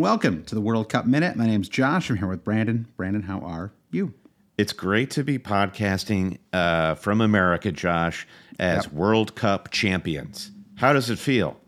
And 0.00 0.04
welcome 0.04 0.42
to 0.44 0.54
the 0.54 0.62
World 0.62 0.88
Cup 0.88 1.04
Minute. 1.04 1.36
My 1.36 1.46
name's 1.46 1.68
Josh. 1.68 2.08
I'm 2.08 2.16
here 2.16 2.26
with 2.26 2.42
Brandon. 2.42 2.86
Brandon, 2.96 3.20
how 3.20 3.40
are 3.40 3.70
you? 3.90 4.14
It's 4.56 4.72
great 4.72 5.10
to 5.10 5.22
be 5.22 5.38
podcasting 5.38 6.38
uh, 6.54 6.94
from 6.94 7.20
America, 7.20 7.70
Josh, 7.70 8.26
as 8.58 8.84
Yep. 8.84 8.94
World 8.94 9.34
Cup 9.34 9.70
champions. 9.70 10.52
How 10.76 10.94
does 10.94 11.10
it 11.10 11.18
feel? 11.18 11.60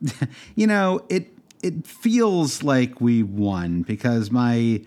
You 0.54 0.68
know, 0.68 1.04
it 1.08 1.36
it 1.64 1.84
feels 1.84 2.62
like 2.62 3.00
we 3.00 3.24
won 3.24 3.82
because 3.82 4.30
my 4.30 4.80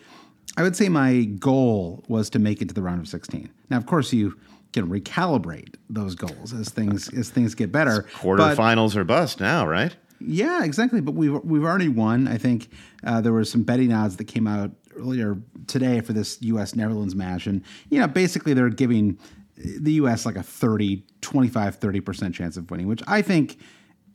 I 0.55 0.63
would 0.63 0.77
say 0.77 0.87
my 0.87 1.23
goal 1.23 2.01
was 2.07 2.29
to 2.29 2.39
make 2.39 2.61
it 2.61 2.69
to 2.69 2.73
the 2.73 2.81
round 2.81 3.01
of 3.01 3.09
16. 3.09 3.49
Now, 3.69 3.75
of 3.75 3.87
course, 3.87 4.13
you 4.13 4.39
can 4.71 4.87
recalibrate 4.87 5.75
those 5.89 6.15
goals 6.15 6.53
as 6.53 6.69
things 6.69 7.09
as 7.13 7.29
things 7.29 7.55
get 7.55 7.73
better. 7.73 8.03
Quarterfinals 8.13 8.95
or 8.95 9.03
bust 9.03 9.41
now, 9.41 9.67
right? 9.67 9.93
Yeah, 10.27 10.63
exactly. 10.63 11.01
But 11.01 11.13
we've 11.13 11.33
we've 11.43 11.63
already 11.63 11.89
won. 11.89 12.27
I 12.27 12.37
think 12.37 12.69
uh, 13.03 13.21
there 13.21 13.33
were 13.33 13.45
some 13.45 13.63
betting 13.63 13.93
odds 13.93 14.17
that 14.17 14.25
came 14.25 14.47
out 14.47 14.71
earlier 14.97 15.37
today 15.67 16.01
for 16.01 16.13
this 16.13 16.41
U.S. 16.41 16.75
Netherlands 16.75 17.15
match, 17.15 17.47
and 17.47 17.61
you 17.89 17.99
know, 17.99 18.07
basically 18.07 18.53
they're 18.53 18.69
giving 18.69 19.19
the 19.57 19.93
U.S. 19.93 20.25
like 20.25 20.35
a 20.35 20.43
30, 20.43 21.03
25, 21.21 21.75
30 21.75 21.99
percent 22.01 22.35
chance 22.35 22.57
of 22.57 22.69
winning, 22.69 22.87
which 22.87 23.01
I 23.07 23.21
think 23.21 23.57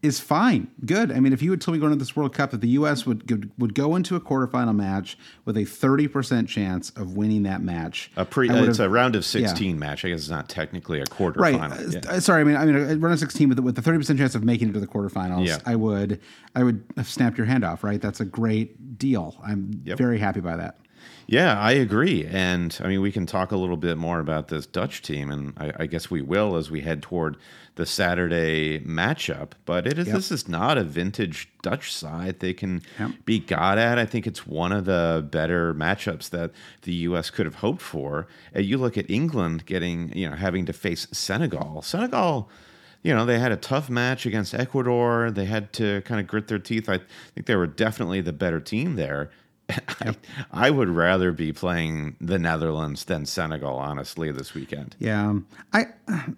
is 0.02 0.18
fine, 0.18 0.70
good. 0.86 1.12
I 1.12 1.20
mean, 1.20 1.32
if 1.34 1.42
you 1.42 1.50
had 1.50 1.60
told 1.60 1.74
me 1.74 1.80
going 1.80 1.92
into 1.92 2.02
this 2.02 2.16
World 2.16 2.32
Cup 2.34 2.52
that 2.52 2.62
the 2.62 2.68
U.S. 2.70 3.04
would 3.04 3.26
go- 3.26 3.48
would 3.58 3.74
go 3.74 3.96
into 3.96 4.16
a 4.16 4.20
quarterfinal 4.20 4.74
match 4.74 5.18
with 5.44 5.56
a 5.58 5.64
thirty 5.64 6.08
percent 6.08 6.48
chance 6.48 6.88
of 6.90 7.16
winning 7.16 7.42
that 7.42 7.60
match, 7.62 8.10
A 8.16 8.24
pre, 8.24 8.48
it's 8.48 8.78
a 8.78 8.88
round 8.88 9.14
of 9.14 9.24
16 9.24 9.78
match. 9.78 10.04
I 10.04 10.08
guess 10.08 10.20
it's 10.20 10.30
not 10.30 10.48
technically 10.48 11.00
a 11.00 11.04
quarterfinal. 11.04 11.36
Right. 11.70 11.92
Yeah. 12.04 12.10
Uh, 12.10 12.20
Sorry, 12.20 12.40
I 12.40 12.44
mean, 12.44 12.56
I 12.56 12.64
mean, 12.64 12.76
a 12.76 12.96
run 12.96 13.12
of 13.12 13.18
sixteen 13.18 13.48
with 13.50 13.58
with 13.60 13.74
the 13.76 13.82
thirty 13.82 13.98
percent 13.98 14.18
chance 14.18 14.34
of 14.34 14.42
making 14.42 14.70
it 14.70 14.72
to 14.72 14.80
the 14.80 14.86
quarterfinals. 14.86 15.46
Yeah. 15.46 15.58
I 15.66 15.76
would, 15.76 16.20
I 16.54 16.62
would 16.64 16.82
have 16.96 17.08
snapped 17.08 17.36
your 17.36 17.46
hand 17.46 17.64
off. 17.64 17.84
Right. 17.84 18.00
That's 18.00 18.20
a 18.20 18.24
great 18.24 18.98
deal. 18.98 19.36
I'm 19.44 19.82
Yep. 19.84 19.98
very 19.98 20.18
happy 20.18 20.40
by 20.40 20.56
that. 20.56 20.78
Yeah, 21.26 21.58
I 21.60 21.72
agree. 21.72 22.26
And 22.26 22.76
I 22.82 22.88
mean, 22.88 23.00
we 23.00 23.12
can 23.12 23.24
talk 23.26 23.52
a 23.52 23.56
little 23.56 23.76
bit 23.76 23.96
more 23.96 24.18
about 24.18 24.48
this 24.48 24.66
Dutch 24.66 25.00
team, 25.02 25.30
and 25.30 25.52
I, 25.56 25.72
I 25.80 25.86
guess 25.86 26.10
we 26.10 26.22
will 26.22 26.56
as 26.56 26.70
we 26.70 26.80
head 26.80 27.02
toward 27.02 27.36
the 27.76 27.86
Saturday 27.86 28.80
matchup. 28.80 29.52
But 29.64 29.86
it 29.86 29.98
is 29.98 30.08
Yep. 30.08 30.16
this 30.16 30.32
is 30.32 30.48
not 30.48 30.76
a 30.76 30.82
vintage 30.84 31.48
Dutch 31.62 31.92
side. 31.92 32.40
They 32.40 32.52
can 32.52 32.82
Yep. 32.98 33.10
be 33.24 33.38
got 33.38 33.78
at. 33.78 33.98
I 33.98 34.06
think 34.06 34.26
it's 34.26 34.46
one 34.46 34.72
of 34.72 34.86
the 34.86 35.24
better 35.30 35.72
matchups 35.72 36.30
that 36.30 36.50
the 36.82 36.92
U.S. 36.94 37.30
could 37.30 37.46
have 37.46 37.56
hoped 37.56 37.82
for. 37.82 38.26
And 38.52 38.64
you 38.66 38.76
look 38.76 38.98
at 38.98 39.08
England 39.08 39.66
getting, 39.66 40.12
you 40.16 40.28
know, 40.28 40.34
having 40.36 40.66
to 40.66 40.72
face 40.72 41.06
Senegal. 41.12 41.82
Senegal 41.82 42.50
you 43.02 43.14
know, 43.14 43.24
they 43.24 43.38
had 43.38 43.50
a 43.50 43.56
tough 43.56 43.88
match 43.88 44.26
against 44.26 44.52
Ecuador. 44.52 45.30
They 45.30 45.46
had 45.46 45.72
to 45.72 46.02
kind 46.02 46.20
of 46.20 46.26
grit 46.26 46.48
their 46.48 46.58
teeth. 46.58 46.86
I 46.86 46.98
think 47.34 47.46
they 47.46 47.56
were 47.56 47.66
definitely 47.66 48.20
the 48.20 48.34
better 48.34 48.60
team 48.60 48.96
there. 48.96 49.30
I, 50.00 50.14
I 50.50 50.70
would 50.70 50.88
rather 50.88 51.32
be 51.32 51.52
playing 51.52 52.16
the 52.20 52.38
Netherlands 52.38 53.04
than 53.04 53.26
Senegal, 53.26 53.76
honestly, 53.76 54.30
this 54.32 54.54
weekend. 54.54 54.96
Yeah. 54.98 55.28
um, 55.28 55.46
I. 55.72 55.86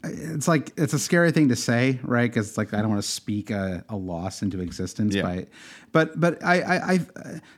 It's 0.04 0.48
like 0.48 0.72
it's 0.76 0.92
a 0.92 0.98
scary 0.98 1.32
thing 1.32 1.48
to 1.48 1.56
say, 1.56 1.98
right? 2.02 2.30
Because 2.30 2.48
it's 2.48 2.58
like 2.58 2.74
I 2.74 2.78
don't 2.78 2.90
want 2.90 3.02
to 3.02 3.08
speak 3.08 3.50
a, 3.50 3.84
a 3.88 3.96
loss 3.96 4.42
into 4.42 4.60
existence. 4.60 5.14
Yeah. 5.14 5.22
By, 5.22 5.46
but 5.92 6.18
but 6.18 6.42
I, 6.44 6.60
I, 6.60 6.92
I 6.94 7.00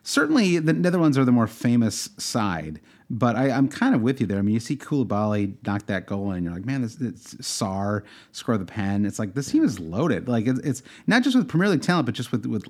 certainly 0.03 0.59
the 0.59 0.73
Netherlands 0.73 1.19
are 1.19 1.25
the 1.25 1.33
more 1.33 1.47
famous 1.47 2.11
side. 2.19 2.81
But 3.11 3.37
I, 3.37 3.51
I'm 3.51 3.69
kind 3.69 3.95
of 3.95 4.01
with 4.01 4.21
you 4.21 4.27
there. 4.27 4.39
I 4.39 4.43
mean, 4.43 4.55
you 4.55 4.61
see 4.61 4.77
Koulibaly 4.77 5.55
knock 5.67 5.87
that 5.87 6.07
goal 6.07 6.31
in, 6.31 6.39
and 6.39 6.45
you're 6.45 6.55
like, 6.55 6.65
man, 6.65 6.81
this 6.81 6.99
it's 7.01 7.35
Sarr 7.35 8.03
score 8.33 8.57
the 8.57 8.65
pen. 8.65 9.05
It's 9.05 9.19
like 9.19 9.35
this 9.35 9.51
team 9.51 9.63
is 9.63 9.79
loaded. 9.79 10.27
Like 10.27 10.47
it's, 10.47 10.59
it's 10.61 10.83
not 11.07 11.23
just 11.23 11.37
with 11.37 11.47
Premier 11.47 11.69
League 11.69 11.83
talent, 11.83 12.07
but 12.07 12.15
just 12.15 12.33
with 12.33 12.47
with 12.47 12.67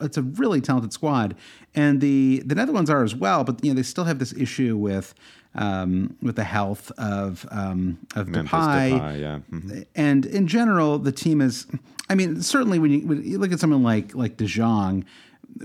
it's 0.00 0.16
a 0.16 0.22
really 0.22 0.60
talented 0.60 0.92
squad. 0.92 1.36
And 1.74 2.00
the 2.00 2.42
the 2.46 2.54
Netherlands 2.54 2.90
are 2.90 3.02
as 3.02 3.14
well. 3.14 3.42
But 3.42 3.64
you 3.64 3.72
know, 3.72 3.76
they 3.76 3.82
still 3.82 4.04
have 4.04 4.20
this 4.20 4.32
issue 4.34 4.76
with 4.76 5.14
um, 5.54 6.16
with 6.22 6.36
the 6.36 6.44
health 6.44 6.92
of 6.92 7.44
um, 7.50 7.98
of 8.14 8.28
Memphis 8.28 8.52
Depay. 8.52 8.90
Depay, 8.92 9.20
yeah. 9.20 9.38
Mhm. 9.50 9.86
And 9.96 10.26
in 10.26 10.46
general, 10.46 10.98
the 10.98 11.12
team 11.12 11.40
is. 11.40 11.66
I 12.08 12.14
mean, 12.14 12.40
certainly 12.42 12.78
when 12.78 12.90
you, 12.90 13.06
when 13.06 13.24
you 13.24 13.38
look 13.38 13.52
at 13.52 13.58
someone 13.58 13.82
like 13.82 14.14
like 14.14 14.36
De 14.36 14.46
Jong, 14.46 15.04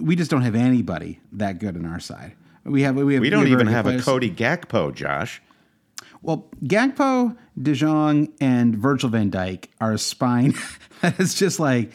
we 0.02 0.16
just 0.16 0.32
don't 0.32 0.42
have 0.42 0.56
anybody 0.56 1.20
that 1.34 1.60
good 1.60 1.76
on 1.76 1.86
our 1.86 2.00
side. 2.00 2.34
We 2.68 2.82
have 2.82 2.96
we 2.96 3.14
have 3.14 3.22
We 3.22 3.30
don't 3.30 3.48
even 3.48 3.68
have 3.68 3.88
a. 3.88 4.02
Cody 4.02 4.30
Gakpo, 4.30 4.94
Josh. 4.94 5.42
Well, 6.22 6.48
Gakpo, 6.64 7.38
De 7.62 7.74
Jong, 7.74 8.28
and 8.42 8.76
Virgil 8.76 9.10
Van 9.10 9.32
Dijk 9.32 9.66
are 9.80 9.94
a 9.94 9.98
spine 9.98 10.54
that 11.02 11.20
is 11.20 11.34
just 11.34 11.60
like 11.60 11.92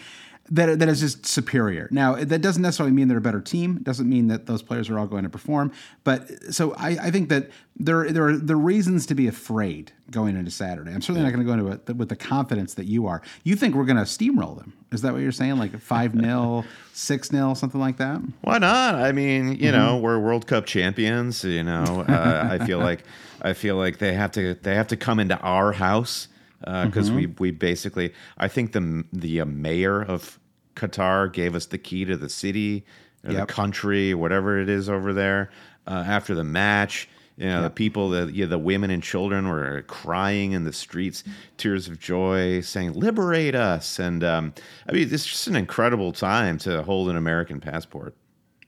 that. 0.55 0.79
That 0.79 0.89
is 0.89 1.01
just 1.01 1.27
superior. 1.27 1.89
Now, 1.91 2.15
that 2.17 2.41
doesn't 2.41 2.63
necessarily 2.63 2.93
mean 2.95 3.09
they're 3.09 3.19
a 3.19 3.21
better 3.21 3.41
team. 3.41 3.77
It 3.79 3.85
doesn't 3.85 4.09
mean 4.09 4.29
that 4.29 4.47
those 4.47 4.63
players 4.63 4.89
are 4.91 4.99
all 4.99 5.07
going 5.07 5.25
to 5.25 5.29
perform. 5.31 5.73
But 6.05 6.29
so 6.55 6.75
I, 6.75 6.91
I 6.91 7.11
think 7.11 7.29
that 7.31 7.51
there 7.77 8.11
there 8.13 8.27
are 8.29 8.37
the 8.37 8.57
reasons 8.57 9.07
to 9.07 9.15
be 9.15 9.27
afraid 9.27 9.93
going 10.11 10.37
into 10.37 10.51
Saturday. 10.51 10.93
I'm 10.93 11.01
certainly 11.01 11.23
not 11.23 11.33
going 11.35 11.47
to 11.47 11.51
go 11.51 11.53
into 11.71 11.91
it 11.91 11.97
with 11.97 12.09
the 12.09 12.17
confidence 12.17 12.75
that 12.75 12.87
you 12.87 13.07
are. 13.07 13.23
You 13.45 13.57
think 13.57 13.75
we're 13.75 13.85
going 13.87 13.97
to 13.97 14.03
steamroll 14.03 14.57
them? 14.59 14.75
Is 14.93 15.01
that 15.03 15.13
what 15.13 15.23
you're 15.23 15.33
saying? 15.33 15.57
Like 15.59 15.79
five 15.81 16.13
0 16.15 16.65
six 16.93 17.29
0 17.29 17.55
something 17.55 17.81
like 17.81 17.97
that? 17.97 18.21
Why 18.43 18.59
not? 18.59 18.95
I 18.97 19.13
mean, 19.13 19.55
Mm-hmm. 19.55 19.65
you 19.65 19.73
know, 19.73 19.99
we're 19.99 20.19
World 20.19 20.47
Cup 20.47 20.67
champions. 20.67 21.43
You 21.45 21.65
know, 21.65 22.05
uh, 22.09 22.49
I 22.61 22.65
feel 22.67 22.79
like 22.91 23.05
I 23.41 23.55
feel 23.55 23.77
like 23.77 23.99
they 23.99 24.13
have 24.13 24.33
to 24.33 24.55
they 24.55 24.75
have 24.75 24.89
to 24.89 24.97
come 24.97 25.19
into 25.19 25.39
our 25.39 25.73
house 25.73 26.29
because 26.61 27.09
Mm-hmm. 27.09 27.17
we 27.17 27.27
we 27.39 27.51
basically 27.51 28.13
I 28.39 28.47
think 28.49 28.73
the 28.73 29.05
the 29.13 29.41
uh, 29.41 29.45
mayor 29.47 30.01
of 30.03 30.39
Qatar 30.77 31.33
gave 31.33 31.55
us 31.55 31.67
the 31.67 31.79
key 31.79 32.05
to 32.05 32.17
the 32.17 32.29
city, 32.29 32.85
or 33.25 33.33
Yep. 33.33 33.49
the 33.49 33.53
country, 33.53 34.15
whatever 34.15 34.59
it 34.59 34.69
is 34.69 34.89
over 34.89 35.13
there. 35.13 35.51
Uh, 35.87 36.05
after 36.07 36.35
the 36.35 36.45
match, 36.45 37.09
you 37.37 37.47
know, 37.47 37.63
the 37.63 37.71
people, 37.71 38.11
the 38.11 38.31
you 38.33 38.45
know, 38.45 38.51
the 38.51 38.59
women 38.59 38.91
and 38.91 39.03
children 39.03 39.49
were 39.49 39.83
crying 39.83 40.53
in 40.53 40.65
the 40.65 40.73
streets, 40.73 41.25
tears 41.57 41.89
of 41.89 41.99
joy, 41.99 42.61
saying 42.61 42.93
"Liberate 42.93 43.55
us!" 43.55 43.99
And 43.99 44.23
um, 44.23 44.55
I 44.89 44.93
mean, 44.93 45.09
it's 45.11 45.27
just 45.27 45.47
an 45.49 45.57
incredible 45.57 46.13
time 46.13 46.59
to 46.59 46.83
hold 46.83 47.09
an 47.09 47.17
American 47.17 47.59
passport. 47.61 48.15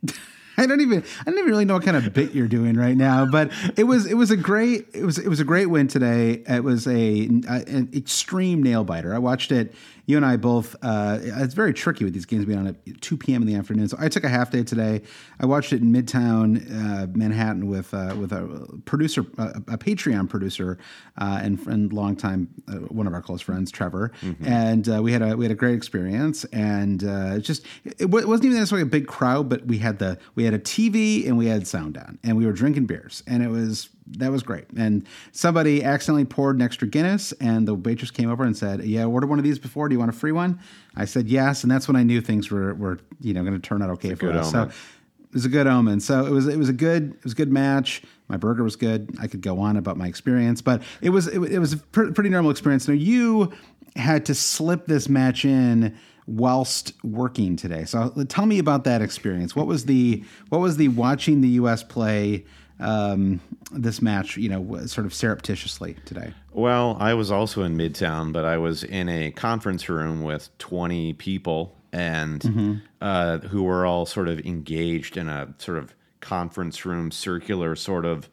I 0.58 0.66
don't 0.66 0.80
even 0.80 1.02
I 1.20 1.24
don't 1.24 1.38
even 1.38 1.50
really 1.50 1.64
know 1.64 1.74
what 1.74 1.84
kind 1.84 1.96
of 1.96 2.12
bit 2.12 2.32
you're 2.32 2.48
doing 2.48 2.74
right 2.76 2.96
now, 2.96 3.26
but 3.26 3.50
it 3.76 3.84
was 3.84 4.06
it 4.06 4.14
was 4.14 4.30
a 4.30 4.36
great 4.36 4.86
it 4.94 5.04
was 5.04 5.18
it 5.18 5.28
was 5.28 5.40
a 5.40 5.44
great 5.44 5.66
win 5.66 5.88
today. 5.88 6.42
It 6.48 6.62
was 6.64 6.86
a, 6.86 7.26
a- 7.48 7.64
an 7.66 7.90
extreme 7.94 8.62
nail 8.62 8.84
biter. 8.84 9.14
I 9.14 9.18
watched 9.18 9.52
it. 9.52 9.74
You 10.06 10.18
and 10.18 10.26
I 10.26 10.36
both. 10.36 10.76
Uh, 10.82 11.18
it's 11.22 11.54
very 11.54 11.72
tricky 11.72 12.04
with 12.04 12.12
these 12.12 12.26
games 12.26 12.44
being 12.44 12.58
on 12.58 12.66
at 12.66 13.00
2 13.00 13.16
p.m. 13.16 13.40
in 13.40 13.48
the 13.48 13.54
afternoon. 13.54 13.88
So 13.88 13.96
I 13.98 14.10
took 14.10 14.22
a 14.22 14.28
half 14.28 14.50
day 14.50 14.62
today. 14.62 15.00
I 15.40 15.46
watched 15.46 15.72
it 15.72 15.80
in 15.80 15.90
Midtown 15.94 16.60
uh, 16.70 17.06
Manhattan 17.14 17.68
with 17.68 17.94
uh, 17.94 18.14
with 18.20 18.30
a 18.30 18.68
producer, 18.84 19.24
a, 19.38 19.62
a 19.68 19.78
Patreon 19.78 20.28
producer, 20.28 20.76
uh, 21.16 21.40
and 21.42 21.58
and 21.66 21.90
longtime 21.90 22.48
uh, 22.68 22.72
one 22.92 23.06
of 23.06 23.14
our 23.14 23.22
close 23.22 23.40
friends, 23.40 23.70
Trevor. 23.70 24.12
And 24.44 24.86
uh, 24.90 25.02
we 25.02 25.10
had 25.10 25.22
a 25.22 25.34
we 25.38 25.46
had 25.46 25.52
a 25.52 25.54
great 25.54 25.74
experience. 25.74 26.44
And 26.52 27.02
uh, 27.02 27.36
it's 27.36 27.46
just 27.46 27.64
it, 27.84 28.10
wa- 28.10 28.18
it 28.20 28.28
wasn't 28.28 28.44
even 28.46 28.58
necessarily 28.58 28.82
a 28.82 28.90
big 28.90 29.06
crowd, 29.06 29.48
but 29.48 29.66
we 29.66 29.78
had 29.78 29.98
the 30.00 30.18
we 30.34 30.43
We 30.44 30.52
had 30.52 30.60
a 30.60 30.62
TV 30.62 31.26
and 31.26 31.38
we 31.38 31.46
had 31.46 31.66
sound 31.66 31.96
on, 31.96 32.18
and 32.22 32.36
we 32.36 32.44
were 32.44 32.52
drinking 32.52 32.84
beers, 32.84 33.22
and 33.26 33.42
it 33.42 33.48
was 33.48 33.88
that 34.18 34.30
was 34.30 34.42
great. 34.42 34.66
And 34.76 35.06
somebody 35.32 35.82
accidentally 35.82 36.26
poured 36.26 36.56
an 36.56 36.60
extra 36.60 36.86
Guinness, 36.86 37.32
and 37.40 37.66
the 37.66 37.74
waitress 37.74 38.10
came 38.10 38.30
over 38.30 38.44
and 38.44 38.54
said, 38.54 38.84
"Yeah, 38.84 39.06
ordered 39.06 39.30
one 39.30 39.38
of 39.38 39.44
these 39.44 39.58
before. 39.58 39.88
Do 39.88 39.94
you 39.94 39.98
want 39.98 40.10
a 40.10 40.12
free 40.12 40.32
one?" 40.32 40.60
I 40.94 41.06
said 41.06 41.28
yes, 41.28 41.62
and 41.62 41.70
that's 41.70 41.88
when 41.88 41.96
I 41.96 42.02
knew 42.02 42.20
things 42.20 42.50
were 42.50 42.74
were 42.74 42.98
you 43.22 43.32
know 43.32 43.40
going 43.40 43.54
to 43.54 43.58
turn 43.58 43.80
out 43.80 43.88
okay 43.92 44.14
for 44.14 44.32
us. 44.32 44.54
omen. 44.54 44.70
So 44.70 44.76
it 45.22 45.32
was 45.32 45.46
a 45.46 45.48
good 45.48 45.66
omen. 45.66 46.00
So 46.00 46.26
it 46.26 46.30
was 46.30 46.46
it 46.46 46.58
was 46.58 46.68
a 46.68 46.74
good 46.74 47.14
it 47.14 47.24
was 47.24 47.32
a 47.32 47.36
good 47.36 47.50
match. 47.50 48.02
My 48.28 48.36
burger 48.36 48.64
was 48.64 48.76
good. 48.76 49.16
I 49.18 49.28
could 49.28 49.40
go 49.40 49.60
on 49.60 49.78
about 49.78 49.96
my 49.96 50.08
experience, 50.08 50.60
but 50.60 50.82
it 51.00 51.08
was 51.08 51.26
it, 51.26 51.40
it 51.40 51.58
was 51.58 51.72
a 51.72 51.78
pr- 51.78 52.10
pretty 52.10 52.28
normal 52.28 52.50
experience. 52.50 52.86
Now 52.86 52.92
you 52.92 53.50
had 53.96 54.26
to 54.26 54.34
slip 54.34 54.88
this 54.88 55.08
match 55.08 55.46
in 55.46 55.96
whilst 56.26 56.92
working 57.04 57.56
today. 57.56 57.84
So 57.84 58.10
tell 58.28 58.46
me 58.46 58.58
about 58.58 58.84
that 58.84 59.02
experience. 59.02 59.54
What 59.54 59.66
was 59.66 59.84
the 59.86 60.24
what 60.48 60.60
was 60.60 60.76
the 60.76 60.88
watching 60.88 61.40
the 61.40 61.48
U.S. 61.50 61.82
play 61.82 62.44
um, 62.80 63.40
this 63.72 64.00
match? 64.00 64.36
You 64.36 64.48
know, 64.48 64.86
sort 64.86 65.06
of 65.06 65.14
surreptitiously 65.14 65.96
today. 66.04 66.32
Well, 66.52 66.96
I 67.00 67.14
was 67.14 67.30
also 67.30 67.62
in 67.62 67.76
Midtown, 67.76 68.32
but 68.32 68.44
I 68.44 68.58
was 68.58 68.84
in 68.84 69.08
a 69.08 69.30
conference 69.32 69.88
room 69.88 70.22
with 70.22 70.56
20 70.58 71.12
people 71.14 71.76
and 71.92 72.40
Mm-hmm. 72.40 72.74
uh, 73.00 73.38
who 73.38 73.62
were 73.62 73.86
all 73.86 74.04
sort 74.06 74.28
of 74.28 74.40
engaged 74.40 75.16
in 75.16 75.28
a 75.28 75.54
sort 75.58 75.78
of 75.78 75.94
conference 76.20 76.84
room 76.84 77.10
circular 77.10 77.76
sort 77.76 78.04
of 78.04 78.28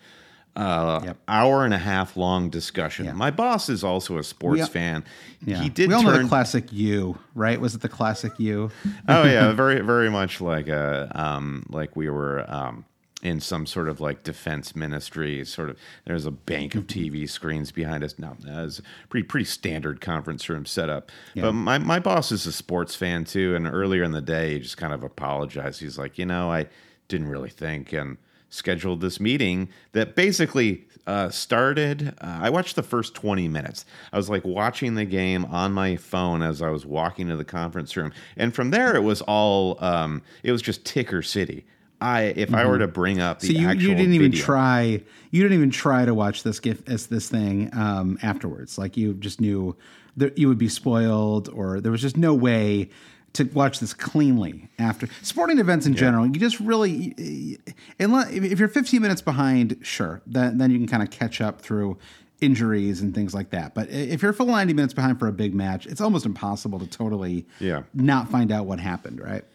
uh, 0.56 1.02
Yep. 1.04 1.18
hour 1.28 1.66
and 1.66 1.74
a 1.74 1.78
half 1.78 2.18
long 2.18 2.50
discussion. 2.50 3.06
Yeah. 3.06 3.14
My 3.14 3.32
boss 3.32 3.70
is 3.70 3.84
also 3.84 4.18
a 4.18 4.24
sports 4.24 4.68
fan. 4.68 5.04
Yeah. 5.46 5.62
He 5.62 5.70
did 5.70 5.90
we 5.90 5.96
all 5.96 6.04
know 6.04 6.18
the 6.22 6.28
classic 6.28 6.72
U, 6.74 7.18
right? 7.36 7.60
Was 7.60 7.74
it 7.76 7.82
the 7.82 7.90
classic 7.90 8.34
U? 8.38 8.70
oh 9.08 9.24
yeah, 9.24 9.52
very 9.54 9.82
very 9.86 10.10
much 10.10 10.42
like 10.42 10.68
a 10.68 11.12
um, 11.16 11.66
like 11.70 11.96
we 11.96 12.10
were 12.10 12.46
um, 12.52 12.86
in 13.24 13.40
some 13.40 13.66
sort 13.66 13.88
of 13.88 14.02
like 14.02 14.24
defense 14.24 14.76
ministry. 14.76 15.46
Sort 15.46 15.70
of 15.70 15.78
there's 16.06 16.26
a 16.26 16.32
bank 16.32 16.76
of 16.76 16.86
TV 16.86 17.30
screens 17.30 17.72
behind 17.72 18.04
us. 18.04 18.20
Now 18.20 18.36
that's 18.40 18.80
a 18.80 18.84
pretty 19.10 19.26
pretty 19.26 19.46
standard 19.46 20.02
conference 20.02 20.50
room 20.50 20.66
setup. 20.66 21.12
But 21.36 21.54
my 21.54 21.78
my 21.78 22.00
boss 22.00 22.32
is 22.32 22.46
a 22.46 22.52
sports 22.52 22.94
fan 22.96 23.24
too, 23.24 23.56
and 23.56 23.66
earlier 23.68 24.04
in 24.04 24.12
the 24.12 24.22
day 24.22 24.54
he 24.54 24.60
just 24.60 24.78
kind 24.78 24.94
of 24.94 25.02
apologized. 25.04 25.80
He's 25.80 25.98
like, 25.98 26.18
you 26.18 26.26
know, 26.26 26.52
I 26.52 26.68
didn't 27.08 27.28
really 27.28 27.50
think 27.50 27.94
and 27.94 28.18
scheduled 28.52 29.02
this 29.02 29.20
meeting 29.20 29.70
that 29.94 30.16
basically 30.16 30.86
uh, 31.08 31.30
started. 31.30 32.10
Uh, 32.22 32.40
I 32.44 32.50
watched 32.52 32.76
the 32.76 32.84
first 32.84 33.16
20 33.16 33.48
minutes. 33.48 33.86
I 34.14 34.18
was 34.18 34.30
like 34.30 34.46
watching 34.46 34.94
the 34.94 35.06
game 35.06 35.46
on 35.46 35.72
my 35.72 35.96
phone 35.96 36.44
as 36.44 36.62
I 36.62 36.70
was 36.70 36.86
walking 36.86 37.30
to 37.30 37.36
the 37.36 37.46
conference 37.46 37.98
room. 37.98 38.14
And 38.38 38.54
from 38.54 38.70
there, 38.70 38.96
it 38.96 39.02
was 39.02 39.22
all, 39.22 39.84
um, 39.84 40.22
it 40.44 40.52
was 40.52 40.62
just 40.62 40.86
ticker 40.86 41.24
city. 41.24 41.66
I, 42.02 42.34
if 42.36 42.54
I 42.54 42.66
were 42.66 42.80
to 42.80 42.88
bring 42.88 43.20
up 43.22 43.40
the 43.40 43.50
Mm-hmm. 43.50 43.56
So 43.56 43.62
you, 43.62 43.68
actual 43.68 43.90
you 43.90 43.96
didn't 43.96 44.14
even 44.14 44.32
video- 44.32 44.46
try. 44.46 45.02
You 45.30 45.44
didn't 45.44 45.58
even 45.58 45.70
try 45.70 46.04
to 46.04 46.14
watch 46.14 46.44
this 46.44 46.60
gift 46.60 46.90
as 46.90 47.08
this 47.08 47.30
thing 47.30 47.70
um, 47.74 48.18
afterwards. 48.24 48.78
Like 48.78 48.98
you 48.98 49.14
just 49.14 49.40
knew 49.40 49.76
that 50.18 50.38
you 50.38 50.48
would 50.48 50.58
be 50.58 50.68
spoiled, 50.68 51.48
or 51.50 51.80
there 51.80 51.92
was 51.92 52.02
just 52.02 52.18
no 52.18 52.34
way 52.34 52.90
to 53.34 53.46
watch 53.54 53.80
this 53.80 53.94
cleanly 53.94 54.70
after 54.80 55.08
sporting 55.22 55.60
events 55.60 55.86
in 55.86 55.96
general. 55.96 56.26
You 56.26 56.34
just 56.34 56.60
really, 56.60 57.58
unless 58.00 58.30
if 58.32 58.60
you're 58.60 58.68
15 58.68 59.02
minutes 59.02 59.22
behind, 59.22 59.78
sure, 59.82 60.22
then 60.28 60.58
then 60.58 60.72
you 60.72 60.78
can 60.78 60.88
kind 60.88 61.04
of 61.04 61.10
catch 61.12 61.40
up 61.42 61.62
through 61.62 61.98
injuries 62.42 63.02
and 63.02 63.14
things 63.14 63.36
like 63.36 63.52
that. 63.52 63.76
But 63.76 63.90
if 63.92 64.24
you're 64.24 64.34
full 64.34 64.48
90 64.48 64.74
minutes 64.74 64.96
behind 64.96 65.20
for 65.20 65.28
a 65.28 65.32
big 65.32 65.54
match, 65.54 65.86
it's 65.86 66.02
almost 66.02 66.26
impossible 66.26 66.80
to 66.80 66.88
totally 66.88 67.46
Yeah. 67.60 67.84
not 67.94 68.30
find 68.32 68.52
out 68.52 68.66
what 68.66 68.80
happened, 68.80 69.22
right? 69.22 69.46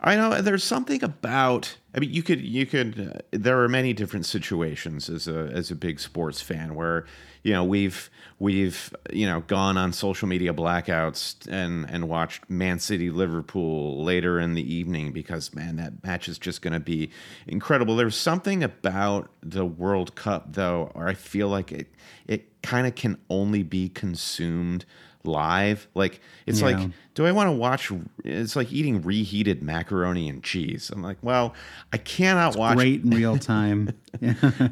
I 0.00 0.14
know 0.14 0.40
there's 0.40 0.62
something 0.64 1.02
about. 1.02 1.76
I 1.96 2.00
mean, 2.00 2.12
you 2.12 2.22
could 2.22 2.42
you 2.42 2.66
could. 2.66 3.14
Uh, 3.14 3.20
there 3.30 3.62
are 3.62 3.68
many 3.68 3.94
different 3.94 4.26
situations 4.26 5.08
as 5.08 5.26
a 5.26 5.50
as 5.52 5.70
a 5.70 5.74
big 5.74 5.98
sports 5.98 6.42
fan 6.42 6.74
where 6.74 7.06
you 7.42 7.54
know 7.54 7.64
we've 7.64 8.10
we've 8.38 8.94
you 9.10 9.26
know 9.26 9.40
gone 9.40 9.78
on 9.78 9.94
social 9.94 10.28
media 10.28 10.52
blackouts 10.52 11.48
and 11.48 11.88
and 11.88 12.06
watched 12.06 12.50
Man 12.50 12.78
City 12.80 13.08
Liverpool 13.10 14.04
later 14.04 14.38
in 14.38 14.52
the 14.52 14.74
evening 14.74 15.12
because 15.12 15.54
man 15.54 15.76
that 15.76 16.04
match 16.04 16.28
is 16.28 16.38
just 16.38 16.60
going 16.60 16.74
to 16.74 16.80
be 16.80 17.10
incredible. 17.46 17.96
There's 17.96 18.16
something 18.16 18.62
about 18.62 19.30
the 19.42 19.64
World 19.64 20.14
Cup 20.14 20.52
though, 20.52 20.92
or 20.94 21.08
I 21.08 21.14
feel 21.14 21.48
like 21.48 21.72
it 21.72 21.86
it 22.26 22.62
kind 22.62 22.86
of 22.86 22.94
can 22.94 23.16
only 23.30 23.62
be 23.62 23.88
consumed 23.88 24.84
live. 25.26 25.86
Like 25.94 26.20
it's 26.46 26.60
Yeah. 26.60 26.66
like 26.66 26.90
do 27.14 27.24
I 27.26 27.32
want 27.32 27.48
to 27.48 27.52
watch? 27.52 27.90
It's 28.24 28.56
like 28.56 28.70
eating 28.72 29.00
reheated 29.02 29.62
macaroni 29.62 30.28
and 30.28 30.42
cheese. 30.44 30.90
I'm 30.92 31.02
like, 31.02 31.16
well, 31.22 31.54
I 31.92 31.96
cannot 31.96 32.56
watch. 32.56 32.76
Great 32.76 33.04
in 33.04 33.10
real 33.10 33.38
time. 33.54 33.90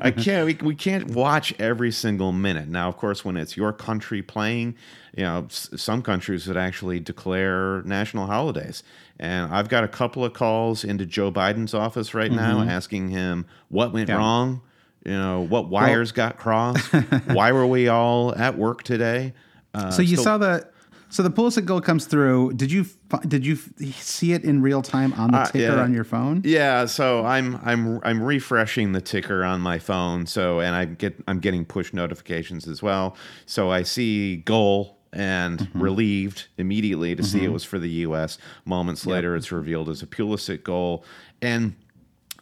I 0.00 0.10
can't. 0.10 0.46
We, 0.46 0.54
we 0.66 0.74
can't 0.74 1.10
watch 1.12 1.54
every 1.58 1.90
single 1.90 2.32
minute. 2.32 2.68
Now, 2.68 2.88
of 2.88 2.96
course, 2.98 3.24
when 3.24 3.36
it's 3.38 3.56
your 3.56 3.72
country 3.72 4.20
playing, 4.20 4.74
you 5.16 5.24
know, 5.24 5.46
s- 5.46 5.70
some 5.76 6.02
countries 6.02 6.46
would 6.46 6.58
actually 6.58 7.00
declare 7.00 7.82
national 7.84 8.26
holidays. 8.26 8.82
And 9.18 9.50
I've 9.52 9.68
got 9.70 9.84
a 9.84 9.88
couple 9.88 10.22
of 10.24 10.34
calls 10.34 10.84
into 10.84 11.06
Joe 11.06 11.32
Biden's 11.32 11.72
office 11.72 12.12
right 12.12 12.30
now 12.32 12.60
asking 12.62 13.08
him 13.08 13.46
what 13.68 13.92
went 13.92 14.08
Mm-hmm. 14.10 14.18
Yeah. 14.18 14.22
wrong. 14.22 14.60
You 15.06 15.12
know, 15.12 15.40
what 15.42 15.68
wires 15.68 16.12
got 16.12 16.36
crossed. 16.38 16.86
Why 17.26 17.52
were 17.52 17.66
we 17.66 17.88
all 17.88 18.34
at 18.34 18.58
work 18.58 18.82
today? 18.82 19.32
Uh, 19.74 19.90
so 19.90 20.02
you 20.02 20.16
still- 20.16 20.24
saw 20.24 20.38
the 20.38 20.66
so 21.10 21.22
the 21.22 21.30
Pulisic 21.30 21.64
goal 21.64 21.80
comes 21.80 22.06
through. 22.06 22.54
Did 22.54 22.72
you 22.72 22.86
did 23.28 23.46
you 23.46 23.56
see 23.92 24.32
it 24.32 24.42
in 24.42 24.62
real 24.62 24.82
time 24.82 25.12
on 25.14 25.30
the 25.30 25.38
Uh, 25.38 25.46
ticker 25.46 25.74
yeah. 25.76 25.82
on 25.82 25.94
your 25.94 26.02
phone? 26.04 26.42
Yeah, 26.44 26.86
so 26.86 27.24
I'm 27.24 27.60
I'm 27.64 28.00
I'm 28.02 28.20
refreshing 28.22 28.92
the 28.92 29.00
ticker 29.00 29.44
on 29.44 29.60
my 29.60 29.78
phone. 29.78 30.26
So 30.26 30.60
and 30.60 30.74
I 30.74 30.86
get 30.86 31.22
I'm 31.28 31.38
getting 31.38 31.64
push 31.64 31.92
notifications 31.92 32.66
as 32.66 32.82
well. 32.82 33.16
So 33.46 33.70
I 33.70 33.82
see 33.84 34.36
goal 34.38 34.98
and 35.12 35.60
Mm-hmm. 35.60 35.80
relieved 35.80 36.48
immediately 36.58 37.14
to 37.14 37.22
see 37.22 37.44
it 37.44 37.52
was 37.52 37.62
for 37.62 37.78
the 37.78 37.90
U.S. 38.08 38.36
Moments 38.64 39.06
later, 39.06 39.36
it's 39.36 39.52
revealed 39.52 39.88
as 39.88 40.02
a 40.02 40.06
Pulisic 40.08 40.64
goal, 40.64 41.04
and 41.40 41.74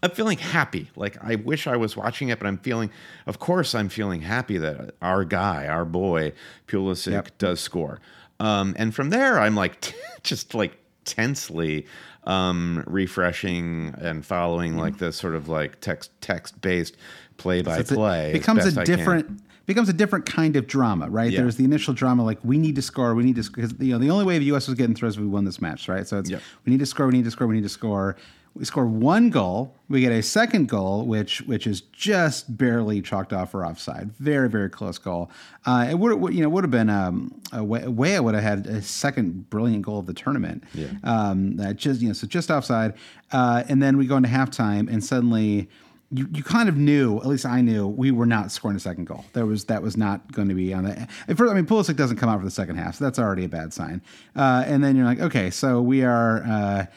I'm 0.03 0.11
feeling 0.11 0.39
happy. 0.39 0.91
Like 0.97 1.17
I 1.23 1.37
wish 1.37 1.67
I 1.67 1.77
was 1.77 1.97
watching 1.97 2.29
it, 2.29 2.39
but 2.39 2.47
I'm 2.47 2.59
feeling, 2.59 2.91
of 3.27 3.39
course, 3.39 3.75
I'm 3.75 3.89
feeling 3.89 4.23
happy 4.23 4.59
that 4.59 4.95
our 5.01 5.25
guy, 5.25 5.67
our 5.69 5.85
boy, 5.85 6.33
Pulisic, 6.67 7.13
Yep. 7.13 7.39
does 7.39 7.61
score. 7.61 8.01
Um, 8.41 8.75
and 8.77 8.93
from 8.95 9.11
there, 9.11 9.39
I'm 9.39 9.55
like, 9.55 9.95
just 10.25 10.55
like 10.55 10.77
tensely 11.05 11.87
um, 12.25 12.83
refreshing 12.87 13.95
and 13.99 14.25
following 14.25 14.77
like 14.77 14.99
this 14.99 15.17
sort 15.17 15.35
of 15.35 15.49
like 15.49 15.81
text 15.81 16.11
text 16.21 16.61
based 16.61 16.97
play 17.37 17.63
by 17.63 17.83
play. 17.83 18.33
becomes 18.33 18.65
a 18.65 18.85
different 18.85 19.43
becomes 19.67 19.89
a 19.89 19.93
different 19.93 20.27
kind 20.27 20.57
of 20.57 20.67
drama, 20.67 21.09
right? 21.09 21.31
Yeah. 21.31 21.41
There's 21.43 21.57
the 21.57 21.65
initial 21.65 21.95
drama, 21.95 22.25
like 22.25 22.39
we 22.45 22.59
need 22.59 22.75
to 22.77 22.83
score, 22.83 23.15
we 23.15 23.23
need 23.23 23.37
to 23.37 23.51
because 23.51 23.75
you 23.79 23.93
know 23.93 23.99
the 23.99 24.11
only 24.11 24.25
way 24.25 24.39
the 24.39 24.45
U.S. 24.47 24.67
was 24.67 24.77
getting 24.77 24.95
through 24.97 25.09
is 25.09 25.19
we 25.21 25.27
won 25.27 25.45
this 25.45 25.61
match, 25.61 25.89
right? 25.89 26.07
So 26.07 26.19
it's 26.19 26.31
Yep. 26.31 26.43
we 26.65 26.71
need 26.73 26.81
to 26.81 26.87
score, 26.87 27.07
we 27.07 27.13
need 27.15 27.25
to 27.25 27.31
score, 27.31 27.47
we 27.47 27.55
need 27.57 27.63
to 27.63 27.69
score. 27.69 28.17
We 28.55 28.67
score 28.67 28.87
one 28.87 29.31
goal, 29.31 29.75
we 29.89 30.01
get 30.01 30.13
a 30.13 30.23
second 30.23 30.69
goal, 30.69 31.07
which 31.07 31.41
which 31.43 31.67
is 31.67 31.81
just 31.81 32.57
barely 32.57 33.01
chalked 33.01 33.33
off 33.33 33.51
for 33.51 33.65
offside. 33.65 34.13
Very 34.19 34.49
very 34.49 34.69
close 34.69 34.99
goal. 34.99 35.31
Uh, 35.65 35.87
it 35.91 35.99
would 35.99 36.35
you 36.35 36.43
know 36.43 36.49
would 36.51 36.65
have 36.65 36.71
been 36.71 36.91
um, 36.91 37.41
a 37.53 37.65
way, 37.65 37.87
way 37.89 38.17
I 38.17 38.21
would 38.21 38.35
have 38.35 38.45
had 38.45 38.67
a 38.67 38.83
second 38.83 39.49
brilliant 39.49 39.83
goal 39.83 39.99
of 39.99 40.07
the 40.07 40.15
tournament. 40.15 40.65
Yeah. 40.75 40.89
Um, 41.03 41.57
that 41.57 41.77
just 41.77 42.01
you 42.01 42.09
know 42.09 42.15
so 42.15 42.27
just 42.27 42.51
offside, 42.51 42.95
uh, 43.33 43.65
and 43.69 43.83
then 43.83 43.97
we 43.97 44.07
go 44.07 44.17
into 44.17 44.29
halftime, 44.29 44.91
and 44.91 45.03
suddenly 45.03 45.69
you, 46.13 46.29
you 46.35 46.43
kind 46.43 46.69
of 46.69 46.77
knew, 46.77 47.17
at 47.19 47.27
least 47.27 47.47
I 47.47 47.63
knew, 47.63 47.87
we 47.87 48.11
were 48.11 48.27
not 48.27 48.53
scoring 48.53 48.77
a 48.77 48.81
second 48.81 49.07
goal. 49.07 49.25
There 49.33 49.47
was 49.47 49.65
that 49.65 49.83
was 49.83 49.97
not 49.97 50.31
going 50.31 50.49
to 50.49 50.55
be 50.55 50.75
on 50.75 50.85
the. 50.85 51.09
At 51.27 51.39
first, 51.39 51.51
I 51.51 51.55
mean, 51.55 51.65
Pulisic 51.65 51.97
doesn't 51.97 52.19
come 52.19 52.29
out 52.29 52.39
for 52.39 52.45
the 52.45 52.51
second 52.51 52.77
half, 52.77 52.97
so 52.97 53.05
that's 53.05 53.19
already 53.19 53.45
a 53.45 53.49
bad 53.49 53.73
sign. 53.73 54.03
Uh, 54.37 54.63
and 54.67 54.85
then 54.85 54.95
you're 54.95 55.07
like, 55.07 55.21
okay, 55.21 55.51
so 55.51 55.81
we 55.81 56.05
are. 56.05 56.89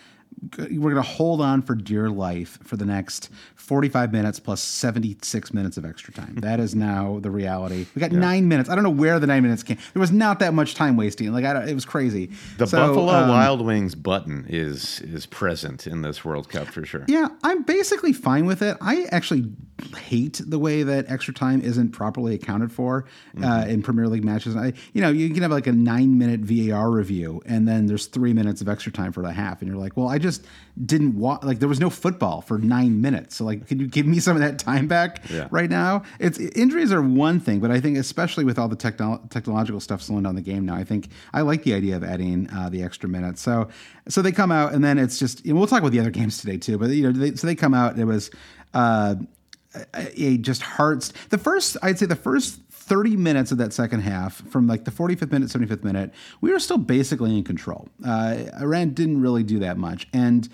We're 0.58 0.92
going 0.92 0.96
to 0.96 1.02
hold 1.02 1.42
on 1.42 1.62
for 1.62 1.76
dear 1.76 2.10
life 2.10 2.60
for 2.64 2.78
the 2.78 2.86
next 2.86 3.30
45 3.56 4.12
minutes 4.12 4.40
plus 4.40 4.62
76 4.62 5.54
minutes 5.54 5.78
of 5.78 5.86
extra 5.86 6.14
time. 6.14 6.36
That 6.36 6.60
is 6.60 6.76
now 6.76 7.20
the 7.22 7.32
reality. 7.32 7.88
We 7.96 8.00
got 8.00 8.12
nine 8.12 8.48
minutes. 8.48 8.70
I 8.70 8.76
don't 8.76 8.84
know 8.84 8.90
where 8.90 9.20
the 9.20 9.28
nine 9.28 9.42
minutes 9.42 9.64
came. 9.64 9.78
There 9.94 10.00
was 10.00 10.12
not 10.12 10.40
that 10.40 10.54
much 10.54 10.76
time 10.76 10.98
wasting. 10.98 11.32
Like 11.34 11.46
I 11.46 11.54
don't, 11.54 11.68
it 11.68 11.74
was 11.74 11.86
crazy. 11.86 12.30
The 12.58 12.68
So, 12.68 12.78
Buffalo 12.78 13.14
um, 13.14 13.30
Wild 13.30 13.62
Wings 13.66 13.96
button 13.96 14.46
is 14.48 15.02
is 15.02 15.26
present 15.26 15.88
in 15.88 16.02
this 16.02 16.24
World 16.24 16.50
Cup 16.50 16.68
for 16.68 16.86
sure. 16.86 17.06
Yeah, 17.08 17.30
I'm 17.44 17.64
basically 17.64 18.14
fine 18.14 18.46
with 18.46 18.62
it. 18.62 18.78
I 18.82 19.08
actually 19.12 19.52
hate 19.98 20.42
the 20.46 20.58
way 20.58 20.84
that 20.84 21.10
extra 21.12 21.34
time 21.34 21.62
isn't 21.62 21.90
properly 21.92 22.34
accounted 22.36 22.72
for 22.72 23.06
uh, 23.44 23.66
in 23.68 23.82
Premier 23.84 24.08
League 24.08 24.24
matches. 24.24 24.56
I, 24.56 24.72
you 24.94 25.02
know, 25.02 25.10
you 25.10 25.30
can 25.34 25.42
have 25.42 25.52
like 25.52 25.68
a 25.68 25.72
nine 25.74 26.18
minute 26.18 26.40
VAR 26.42 26.90
review, 26.90 27.42
and 27.46 27.68
then 27.68 27.86
there's 27.86 28.06
three 28.08 28.32
minutes 28.34 28.62
of 28.62 28.70
extra 28.70 28.92
time 28.92 29.12
for 29.12 29.22
the 29.22 29.34
half, 29.34 29.62
and 29.62 29.70
you're 29.70 29.78
like, 29.80 29.98
well, 29.98 30.08
I 30.08 30.18
just 30.18 30.46
didn't 30.86 31.18
watch. 31.18 31.44
Like 31.44 31.60
there 31.60 31.68
was 31.68 31.80
no 31.82 31.90
football 31.90 32.40
for 32.42 32.58
nine 32.58 33.02
minutes, 33.02 33.36
so 33.36 33.44
like, 33.46 33.68
can 33.68 33.80
you 33.80 33.88
give 33.88 34.06
me 34.06 34.20
some 34.20 34.36
of 34.38 34.42
that 34.42 34.60
time 34.60 34.88
back 34.88 35.30
Yeah. 35.30 35.48
right 35.52 35.70
now? 35.70 36.04
It's 36.20 36.40
injuries 36.40 36.94
are 36.94 37.02
one 37.02 37.40
thing, 37.42 37.60
but 37.60 37.70
I 37.70 37.82
think 37.82 37.98
especially 37.98 38.46
with 38.46 38.58
all 38.58 38.70
the 38.70 38.76
techno- 38.78 39.22
technological 39.30 39.82
stuff 39.82 40.02
slowing 40.02 40.24
down 40.24 40.36
the 40.36 40.42
game 40.42 40.66
now, 40.66 40.76
I 40.76 40.86
think 40.86 41.10
I 41.34 41.42
like 41.42 41.64
the 41.64 41.74
idea 41.74 41.98
of 41.98 42.04
adding 42.04 42.50
uh, 42.50 42.70
the 42.70 42.82
extra 42.82 43.10
minutes. 43.10 43.42
So, 43.42 43.68
so 44.08 44.22
they 44.22 44.32
come 44.32 44.52
out, 44.54 44.74
and 44.74 44.84
then 44.84 44.98
it's 44.98 45.20
just. 45.20 45.44
And 45.46 45.58
we'll 45.58 45.68
talk 45.68 45.80
about 45.80 45.92
the 45.92 46.00
other 46.00 46.10
games 46.22 46.38
today 46.38 46.58
too, 46.58 46.78
but 46.78 46.92
you 46.92 47.04
know, 47.04 47.12
they, 47.12 47.36
so 47.36 47.46
they 47.46 47.56
come 47.56 47.74
out. 47.74 48.00
It 48.00 48.06
was. 48.06 48.32
Uh, 48.74 49.16
a, 49.94 50.38
just 50.38 50.62
hearts. 50.62 51.14
The 51.30 51.38
first, 51.38 51.78
I'd 51.82 52.00
say, 52.00 52.06
the 52.06 52.16
first 52.16 52.60
30 52.70 53.18
minutes 53.18 53.52
of 53.52 53.58
that 53.58 53.74
second 53.74 54.02
half, 54.02 54.48
from 54.50 54.68
like 54.68 54.86
the 54.86 54.92
45th 54.92 55.32
minute, 55.32 55.50
75th 55.50 55.84
minute, 55.84 56.12
we 56.42 56.52
were 56.52 56.60
still 56.60 56.78
basically 56.78 57.36
in 57.38 57.44
control. 57.44 57.90
Uh, 58.06 58.38
Iran 58.62 58.92
didn't 58.92 59.22
really 59.22 59.44
do 59.44 59.60
that 59.60 59.78
much, 59.78 60.08
and 60.14 60.48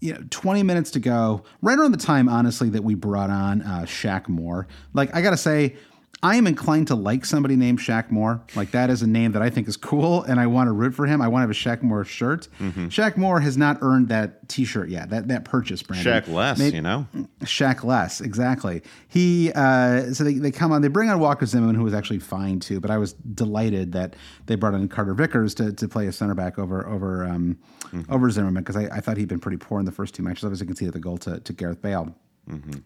you 0.00 0.14
know, 0.14 0.20
20 0.30 0.62
minutes 0.62 0.90
to 0.92 1.00
go, 1.00 1.42
right 1.60 1.78
around 1.78 1.92
the 1.92 1.98
time, 1.98 2.28
honestly, 2.28 2.68
that 2.70 2.84
we 2.84 2.94
brought 2.94 3.30
on 3.30 3.62
uh, 3.62 3.80
Shaq 3.80 4.28
Moore. 4.28 4.66
Like, 4.92 5.14
I 5.14 5.22
gotta 5.22 5.36
say. 5.36 5.76
I 6.24 6.36
am 6.36 6.46
inclined 6.46 6.86
to 6.86 6.94
like 6.94 7.24
somebody 7.24 7.56
named 7.56 7.80
Shaq 7.80 8.10
Moore. 8.10 8.42
Like 8.54 8.70
that 8.70 8.90
is 8.90 9.02
a 9.02 9.08
name 9.08 9.32
that 9.32 9.42
I 9.42 9.50
think 9.50 9.66
is 9.66 9.76
cool, 9.76 10.22
and 10.22 10.38
I 10.38 10.46
want 10.46 10.68
to 10.68 10.72
root 10.72 10.94
for 10.94 11.06
him. 11.06 11.20
I 11.20 11.26
want 11.26 11.40
to 11.42 11.48
have 11.48 11.50
a 11.50 11.52
Shaq 11.52 11.82
Moore 11.82 12.04
shirt. 12.04 12.46
Shaq 12.60 13.16
Moore 13.16 13.40
has 13.40 13.56
not 13.56 13.78
earned 13.80 14.08
that 14.10 14.48
T-shirt 14.48 14.88
yet. 14.88 15.10
That 15.10 15.26
that 15.28 15.44
purchase, 15.44 15.82
Brandon. 15.82 16.12
Shaq 16.22 16.28
less, 16.28 16.58
Maybe- 16.58 16.76
you 16.76 16.82
know. 16.82 17.06
Shaq 17.40 17.82
Less, 17.82 18.20
exactly. 18.20 18.82
He 19.08 19.50
uh, 19.52 20.12
so 20.12 20.22
they, 20.22 20.34
they 20.34 20.52
come 20.52 20.70
on, 20.70 20.80
they 20.82 20.88
bring 20.88 21.10
on 21.10 21.18
Walker 21.18 21.44
Zimmerman, 21.44 21.74
who 21.74 21.82
was 21.82 21.94
actually 21.94 22.20
fine 22.20 22.60
too. 22.60 22.78
But 22.78 22.92
I 22.92 22.98
was 22.98 23.14
delighted 23.14 23.90
that 23.92 24.14
they 24.46 24.54
brought 24.54 24.74
in 24.74 24.88
Carter 24.88 25.14
Vickers 25.14 25.54
to, 25.56 25.72
to 25.72 25.88
play 25.88 26.06
a 26.06 26.12
center 26.12 26.34
back 26.34 26.56
over 26.58 26.86
over 26.86 27.26
um, 27.26 27.58
over 28.08 28.30
Zimmerman 28.30 28.62
because 28.62 28.76
I, 28.76 28.84
I 28.96 29.00
thought 29.00 29.16
he'd 29.16 29.28
been 29.28 29.40
pretty 29.40 29.56
poor 29.58 29.80
in 29.80 29.86
the 29.86 29.92
first 29.92 30.14
two 30.14 30.22
matches. 30.22 30.44
Obviously, 30.44 30.64
you 30.64 30.68
can 30.68 30.76
see 30.76 30.86
the 30.88 31.00
goal 31.00 31.18
to, 31.18 31.40
to 31.40 31.52
Gareth 31.52 31.82
Bale. 31.82 32.14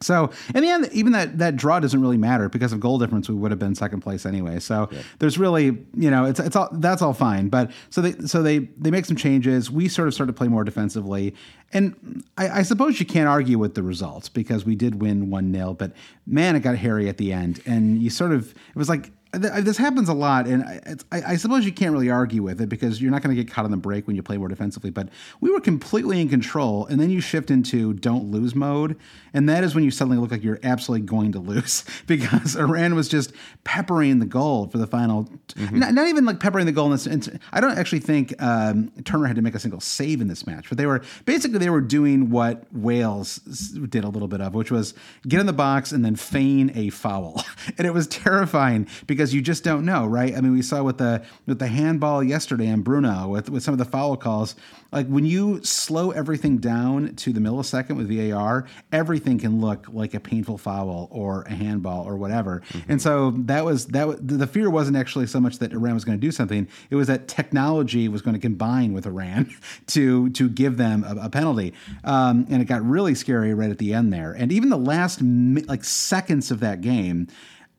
So 0.03 0.31
in 0.55 0.63
the 0.63 0.69
end, 0.69 0.89
even 0.93 1.13
that 1.13 1.39
that 1.39 1.57
draw 1.57 1.81
doesn't 1.81 2.01
really 2.01 2.19
matter 2.19 2.49
because 2.49 2.73
of 2.73 2.81
goal 2.81 2.99
difference. 2.99 3.29
We 3.29 3.35
would 3.35 3.51
have 3.51 3.59
been 3.59 3.75
second 3.75 4.01
place 4.01 4.27
anyway. 4.27 4.61
So 4.61 4.91
there's 5.19 5.39
really, 5.39 5.79
you 5.95 6.11
know, 6.11 6.27
it's 6.27 6.39
it's 6.39 6.55
all 6.55 6.69
that's 6.73 7.01
all 7.01 7.15
fine. 7.15 7.49
But 7.49 7.71
so 7.89 8.03
they 8.03 8.13
so 8.27 8.43
they 8.43 8.59
they 8.59 8.91
make 8.91 9.07
some 9.07 9.17
changes. 9.17 9.71
We 9.71 9.89
sort 9.89 10.09
of 10.09 10.15
start 10.15 10.29
to 10.29 10.35
play 10.35 10.49
more 10.49 10.63
defensively, 10.63 11.35
and 11.73 12.23
I, 12.37 12.61
I 12.61 12.63
suppose 12.63 13.01
you 13.01 13.07
can't 13.07 13.29
argue 13.29 13.59
with 13.59 13.75
the 13.75 13.83
results 13.83 14.29
because 14.29 14.67
we 14.67 14.77
did 14.77 15.01
win 15.01 15.31
one 15.31 15.53
0 15.53 15.75
But 15.75 15.93
man, 16.27 16.55
it 16.55 16.61
got 16.61 16.77
hairy 16.77 17.09
at 17.09 17.17
the 17.17 17.33
end, 17.33 17.63
and 17.65 18.03
you 18.03 18.11
sort 18.11 18.33
of 18.33 18.51
it 18.51 18.77
was 18.77 18.91
like 18.91 19.11
this 19.37 19.77
happens 19.77 20.09
a 20.09 20.15
lot, 20.15 20.47
and 20.47 20.63
I, 20.65 20.81
it's, 20.87 21.05
I, 21.13 21.23
I 21.23 21.37
suppose 21.37 21.65
you 21.65 21.73
can't 21.73 21.93
really 21.93 22.11
argue 22.11 22.43
with 22.43 22.61
it 22.61 22.69
because 22.69 23.01
you're 23.01 23.11
not 23.11 23.23
going 23.23 23.35
to 23.35 23.43
get 23.43 23.53
caught 23.53 23.65
on 23.65 23.71
the 23.71 23.77
break 23.77 24.07
when 24.07 24.17
you 24.17 24.23
play 24.23 24.37
more 24.37 24.49
defensively. 24.49 24.91
But 24.91 25.09
we 25.41 25.51
were 25.51 25.61
completely 25.61 26.21
in 26.21 26.29
control, 26.29 26.87
and 26.87 27.01
then 27.01 27.11
you 27.11 27.21
shift 27.21 27.51
into 27.51 27.93
don't 27.95 28.31
lose 28.31 28.55
mode, 28.55 28.97
and 29.35 29.49
that 29.49 29.65
is 29.65 29.75
when 29.75 29.85
you 29.85 29.91
suddenly 29.91 30.19
look 30.19 30.31
like 30.31 30.43
you're 30.43 30.61
absolutely 30.63 31.07
going 31.07 31.33
to 31.33 31.39
lose 31.39 31.85
because 32.07 32.57
Iran 32.57 32.95
was 32.95 33.09
just 33.09 33.33
peppering 33.65 34.19
the 34.19 34.27
goal 34.27 34.69
for 34.69 34.79
the 34.79 34.87
final. 34.87 35.29
Not, 35.57 35.95
not 35.95 36.09
even 36.09 36.25
like 36.25 36.41
peppering 36.41 36.67
the 36.67 36.73
goal. 36.73 36.87
In 36.87 36.93
this, 36.93 37.29
I 37.53 37.61
don't 37.61 37.77
actually 37.77 38.01
think 38.01 38.35
um, 38.43 38.91
Turner 39.05 39.27
had 39.27 39.37
to 39.37 39.43
make 39.43 39.55
a 39.55 39.59
single 39.59 39.81
save 39.81 40.21
in 40.21 40.29
this 40.29 40.47
match, 40.47 40.69
but 40.69 40.79
they 40.79 40.87
were 40.87 41.03
basically 41.25 41.59
they 41.59 41.71
were 41.71 41.81
doing 41.81 42.31
what 42.31 42.65
Wales 42.73 43.37
did 43.37 44.05
a 44.05 44.09
little 44.09 44.29
bit 44.29 44.41
of, 44.41 44.55
which 44.55 44.71
was 44.71 44.95
get 45.27 45.41
in 45.41 45.47
the 45.47 45.53
box 45.53 45.93
and 45.93 46.05
then 46.05 46.17
feign 46.17 46.71
a 46.75 46.91
foul, 46.91 47.45
and 47.79 47.87
it 47.87 47.95
was 47.95 48.07
terrifying 48.07 48.87
because 49.07 49.26
you 49.35 49.43
just 49.43 49.65
don't 49.65 49.85
know, 49.85 50.07
right? 50.07 50.37
I 50.37 50.41
mean, 50.41 50.53
we 50.53 50.63
saw 50.63 50.83
with 50.83 50.99
the 50.99 51.25
with 51.47 51.59
the 51.59 51.67
handball 51.67 52.23
yesterday 52.23 52.67
and 52.67 52.83
Bruno 52.83 53.29
with 53.29 53.49
with 53.51 53.63
some 53.63 53.73
of 53.73 53.79
the 53.79 53.85
foul 53.85 54.17
calls. 54.17 54.57
Like 54.93 55.09
when 55.09 55.27
you 55.27 55.63
slow 55.63 56.11
everything 56.13 56.59
down 56.59 57.17
to 57.17 57.33
the 57.33 57.41
millisecond 57.41 57.97
with 57.97 58.09
VAR, 58.09 58.67
everything 58.93 59.39
can 59.39 59.61
look 59.61 59.87
like 59.89 60.15
a 60.15 60.21
painful 60.21 60.59
foul 60.59 61.09
or 61.11 61.43
a 61.43 61.53
handball 61.53 62.07
or 62.07 62.17
whatever. 62.17 62.63
And 62.89 63.03
so 63.03 63.33
that 63.33 63.65
was 63.65 63.87
that. 63.89 64.07
Was, 64.07 64.19
the 64.21 64.47
fear 64.47 64.71
wasn't 64.71 64.97
actually 64.97 65.27
so 65.27 65.41
much 65.41 65.59
that 65.59 65.73
Iran 65.73 65.95
was 65.95 66.05
going 66.05 66.19
to 66.19 66.27
do 66.27 66.31
something; 66.31 66.69
it 66.91 66.97
was 66.97 67.09
that 67.09 67.29
technology 67.29 68.09
was 68.09 68.23
going 68.23 68.35
to 68.35 68.41
combine 68.41 68.93
with 68.93 69.07
Iran 69.07 69.55
to 69.89 70.31
to 70.31 70.49
give 70.49 70.77
them 70.77 71.05
a, 71.05 71.27
a 71.27 71.31
penalty. 71.31 71.75
Um, 72.05 72.47
and 72.49 72.63
it 72.63 72.67
got 72.67 72.85
really 72.85 73.15
scary 73.15 73.55
right 73.55 73.71
at 73.71 73.79
the 73.79 73.93
end 73.93 74.13
there. 74.13 74.33
And 74.33 74.53
even 74.53 74.69
the 74.69 74.79
last 74.79 75.21
like 75.23 75.85
seconds 75.85 76.51
of 76.51 76.61
that 76.61 76.81
game 76.81 77.29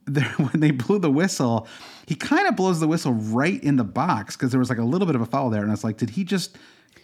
when 0.38 0.60
they 0.60 0.72
blew 0.72 1.00
the 1.00 1.12
whistle, 1.12 1.68
he 2.08 2.16
kind 2.16 2.48
of 2.48 2.56
blows 2.56 2.80
the 2.80 2.88
whistle 2.88 3.14
right 3.14 3.62
in 3.64 3.76
the 3.76 3.84
box 3.84 4.36
because 4.36 4.52
there 4.52 4.60
was 4.60 4.70
like 4.70 4.80
a 4.80 4.84
little 4.84 5.06
bit 5.06 5.16
of 5.16 5.22
a 5.22 5.26
foul 5.26 5.50
there, 5.50 5.62
and 5.62 5.70
I 5.70 5.74
was 5.74 5.84
like, 5.84 5.98
did 5.98 6.12
he 6.12 6.24
just 6.24 6.58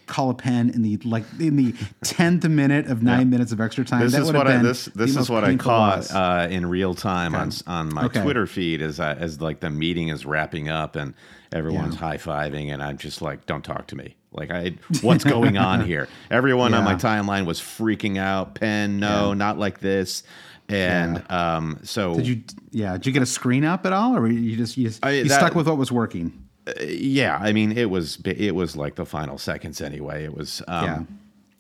call 0.06 0.30
a 0.30 0.34
pen 0.34 0.70
in 0.70 0.82
the 0.82 0.98
like 1.06 1.24
in 1.40 1.56
the 1.56 1.74
tenth 2.04 2.44
minute 2.46 2.88
of 2.88 3.02
nine 3.04 3.30
minutes 3.30 3.52
of 3.54 3.62
extra 3.62 3.86
time? 3.86 4.02
This 4.02 4.12
That 4.14 4.24
is 4.24 4.34
what 4.34 4.48
I 4.48 4.58
this 4.62 4.86
this 4.96 5.16
is 5.16 5.30
what 5.30 5.44
I 5.44 5.56
caught 5.56 6.12
uh, 6.12 6.48
in 6.50 6.66
real 6.66 6.94
time 6.94 7.36
on 7.36 7.52
on 7.68 7.94
my 7.94 8.06
Okay. 8.06 8.22
Twitter 8.22 8.46
feed 8.46 8.82
as 8.82 9.00
I, 9.00 9.14
as 9.14 9.40
like 9.40 9.60
the 9.62 9.70
meeting 9.70 10.10
is 10.10 10.26
wrapping 10.26 10.68
up 10.70 10.96
and 10.96 11.14
everyone's 11.52 11.96
Yeah. 11.96 12.00
high 12.02 12.18
fiving 12.18 12.74
and 12.74 12.84
I'm 12.84 12.98
just 12.98 13.22
like, 13.22 13.46
don't 13.46 13.64
talk 13.64 13.88
to 13.88 13.96
me. 13.96 14.16
Like 14.34 14.52
I, 14.52 14.74
what's 15.02 15.24
going 15.24 15.58
on 15.58 15.86
here? 15.86 16.08
Everyone 16.32 16.74
on 16.74 16.84
my 16.84 16.96
timeline 16.96 17.46
was 17.46 17.60
freaking 17.60 18.18
out. 18.18 18.56
Pen, 18.56 19.00
no, 19.00 19.30
Yeah. 19.30 19.34
not 19.36 19.58
like 19.60 19.80
this. 19.80 20.24
And 20.70 21.30
um, 21.32 21.80
so 21.84 22.16
Did 22.16 22.28
you? 22.28 22.44
Yeah. 22.72 22.94
Did 22.94 23.06
you 23.06 23.12
get 23.12 23.22
a 23.22 23.26
screen 23.28 23.64
up 23.66 23.86
at 23.86 23.94
all, 23.94 24.16
or 24.16 24.22
were 24.22 24.28
you 24.28 24.56
just 24.56 24.78
you, 24.78 24.92
I- 25.04 25.12
you 25.12 25.24
that- 25.26 25.40
stuck 25.40 25.56
with 25.56 25.68
what 25.68 25.78
was 25.78 25.92
working? 25.92 26.40
yeah, 26.82 27.38
I 27.42 27.52
mean, 27.52 27.78
it 27.78 27.90
was 27.90 28.18
it 28.26 28.56
was 28.56 28.78
like 28.78 28.96
the 28.96 29.06
final 29.06 29.38
seconds 29.38 29.82
anyway. 29.82 30.24
It 30.24 30.34
was 30.36 30.62
um, 30.70 31.08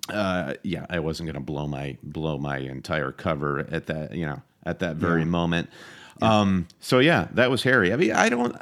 yeah. 0.09 0.15
Uh, 0.17 0.53
yeah, 0.63 0.85
I 0.89 0.99
wasn't 0.99 1.27
going 1.27 1.33
to 1.35 1.39
blow 1.41 1.67
my 1.67 1.97
blow 2.03 2.37
my 2.37 2.57
entire 2.57 3.11
cover 3.11 3.67
at 3.71 3.87
that 3.87 4.15
you 4.15 4.25
know 4.25 4.41
at 4.65 4.79
that 4.79 4.95
very 4.95 5.19
Yeah. 5.21 5.25
moment. 5.25 5.69
Um, 6.21 6.67
so 6.79 6.99
yeah, 6.99 7.27
that 7.33 7.51
was 7.51 7.63
hairy. 7.63 7.91
I 7.91 7.97
mean, 7.97 8.13
I 8.13 8.29
don't. 8.29 8.55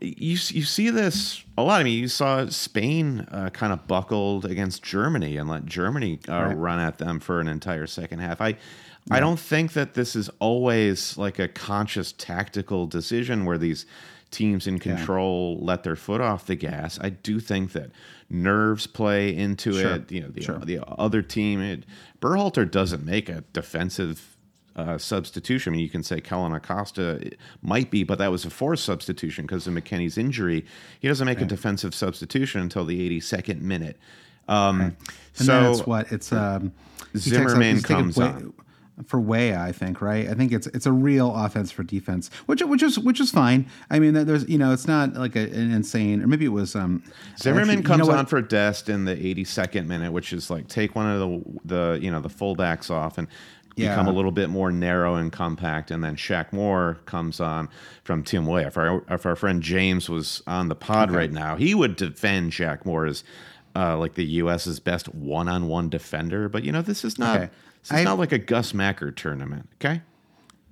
You 0.00 0.30
you 0.48 0.62
see 0.64 0.90
this 0.90 1.44
a 1.58 1.62
lot. 1.62 1.80
I 1.80 1.84
mean, 1.84 1.98
you 1.98 2.08
saw 2.08 2.46
Spain 2.46 3.26
uh, 3.30 3.50
kind 3.50 3.72
of 3.72 3.86
buckled 3.86 4.44
against 4.46 4.82
Germany 4.82 5.36
and 5.36 5.48
let 5.48 5.66
Germany 5.66 6.18
uh, 6.28 6.32
Right. 6.32 6.56
run 6.56 6.78
at 6.78 6.98
them 6.98 7.20
for 7.20 7.40
an 7.40 7.48
entire 7.48 7.86
second 7.86 8.20
half. 8.20 8.40
I 8.40 8.56
I 9.10 9.18
don't 9.20 9.40
think 9.40 9.72
that 9.72 9.94
this 9.94 10.14
is 10.14 10.30
always 10.38 11.16
like 11.18 11.38
a 11.38 11.48
conscious 11.48 12.12
tactical 12.12 12.86
decision 12.86 13.44
where 13.44 13.58
these 13.58 13.84
teams 14.30 14.66
in 14.66 14.78
control 14.78 15.58
let 15.60 15.82
their 15.82 15.96
foot 15.96 16.20
off 16.20 16.46
the 16.46 16.54
gas. 16.54 16.98
I 17.00 17.08
do 17.10 17.40
think 17.40 17.72
that 17.72 17.90
nerves 18.28 18.86
play 18.86 19.34
into 19.36 19.72
Sure. 19.72 19.94
it. 19.96 20.12
You 20.12 20.20
know, 20.22 20.28
the 20.28 20.42
Sure. 20.42 20.58
the 20.60 20.80
other 20.86 21.20
team. 21.22 21.60
It, 21.60 21.84
Berhalter 22.20 22.70
doesn't 22.70 23.04
make 23.04 23.28
a 23.28 23.42
defensive 23.52 24.29
uh, 24.76 24.98
substitution. 24.98 25.72
I 25.72 25.76
mean, 25.76 25.82
you 25.84 25.90
can 25.90 26.02
say 26.02 26.20
Kellyn 26.20 26.52
Acosta 26.52 27.30
might 27.62 27.90
be, 27.90 28.04
but 28.04 28.18
that 28.18 28.30
was 28.30 28.44
a 28.44 28.50
forced 28.50 28.84
substitution 28.84 29.44
because 29.46 29.66
of 29.66 29.74
McKennie's 29.74 30.16
injury. 30.16 30.64
He 31.00 31.08
doesn't 31.08 31.26
make 31.26 31.40
a 31.40 31.44
defensive 31.44 31.94
substitution 31.94 32.60
until 32.60 32.84
the 32.84 33.20
82nd 33.20 33.60
minute. 33.60 33.98
Um, 34.48 34.80
And 34.80 34.96
so 35.34 35.62
that's 35.62 35.86
what 35.86 36.10
it's. 36.12 36.32
Um, 36.32 36.72
he 37.12 37.18
takes 37.18 37.24
Zimmerman 37.24 37.82
comes 37.82 38.16
way- 38.16 38.26
on. 38.26 38.52
for 39.06 39.18
Weah, 39.20 39.58
I 39.60 39.72
think, 39.72 40.00
right? 40.02 40.28
I 40.28 40.34
think 40.34 40.52
it's 40.52 40.66
it's 40.68 40.86
a 40.86 40.92
real 40.92 41.34
offense 41.34 41.70
for 41.70 41.82
defense, 41.82 42.30
which 42.46 42.60
which 42.62 42.82
is 42.82 42.98
which 42.98 43.20
is 43.20 43.30
fine. 43.30 43.66
I 43.90 43.98
mean, 43.98 44.12
there's 44.14 44.48
you 44.48 44.58
know, 44.58 44.72
it's 44.72 44.86
not 44.88 45.14
like 45.14 45.36
a, 45.36 45.40
an 45.40 45.70
insane, 45.72 46.22
or 46.22 46.26
maybe 46.26 46.44
it 46.44 46.48
was 46.48 46.74
um, 46.76 47.02
Zimmerman 47.38 47.62
actually, 47.70 47.76
you 47.78 47.82
comes 47.84 47.98
know 48.00 48.06
what? 48.06 48.18
on 48.18 48.26
for 48.26 48.42
Dest 48.42 48.88
in 48.88 49.04
the 49.06 49.16
82nd 49.16 49.86
minute, 49.86 50.12
which 50.12 50.32
is 50.32 50.50
like 50.50 50.68
take 50.68 50.94
one 50.94 51.06
of 51.06 51.20
the 51.20 51.60
the 51.64 51.98
you 52.02 52.10
know 52.10 52.20
the 52.20 52.28
fullbacks 52.28 52.90
off 52.90 53.16
and 53.18 53.26
become 53.80 54.06
a 54.08 54.12
little 54.12 54.30
bit 54.32 54.48
more 54.50 54.70
narrow 54.70 55.14
and 55.16 55.32
compact, 55.32 55.90
and 55.90 56.02
then 56.04 56.16
Shaq 56.16 56.52
Moore 56.52 56.98
comes 57.06 57.40
on 57.40 57.68
from 58.04 58.22
Tim 58.22 58.46
Weah. 58.46 58.66
If 58.68 58.76
our 58.78 59.02
if 59.10 59.26
our 59.26 59.36
friend 59.36 59.62
James 59.62 60.08
was 60.08 60.42
on 60.46 60.68
the 60.68 60.74
pod 60.74 61.10
right 61.10 61.32
now, 61.32 61.56
he 61.56 61.74
would 61.74 61.96
defend 61.96 62.52
Shaq 62.52 62.84
Moore 62.84 63.06
as 63.06 63.24
uh, 63.76 63.96
like 63.96 64.14
the 64.14 64.24
U.S.'s 64.24 64.80
best 64.80 65.14
one 65.14 65.48
on 65.48 65.68
one 65.68 65.88
defender. 65.88 66.48
But 66.48 66.64
you 66.64 66.72
know 66.72 66.82
this 66.82 67.04
is 67.04 67.18
not 67.18 67.36
Okay. 67.36 67.50
this 67.82 67.90
is 67.92 67.96
I- 67.98 68.04
not 68.04 68.18
like 68.18 68.32
a 68.32 68.38
Gus 68.38 68.74
Macker 68.74 69.10
tournament. 69.10 69.68
Okay. 69.76 70.02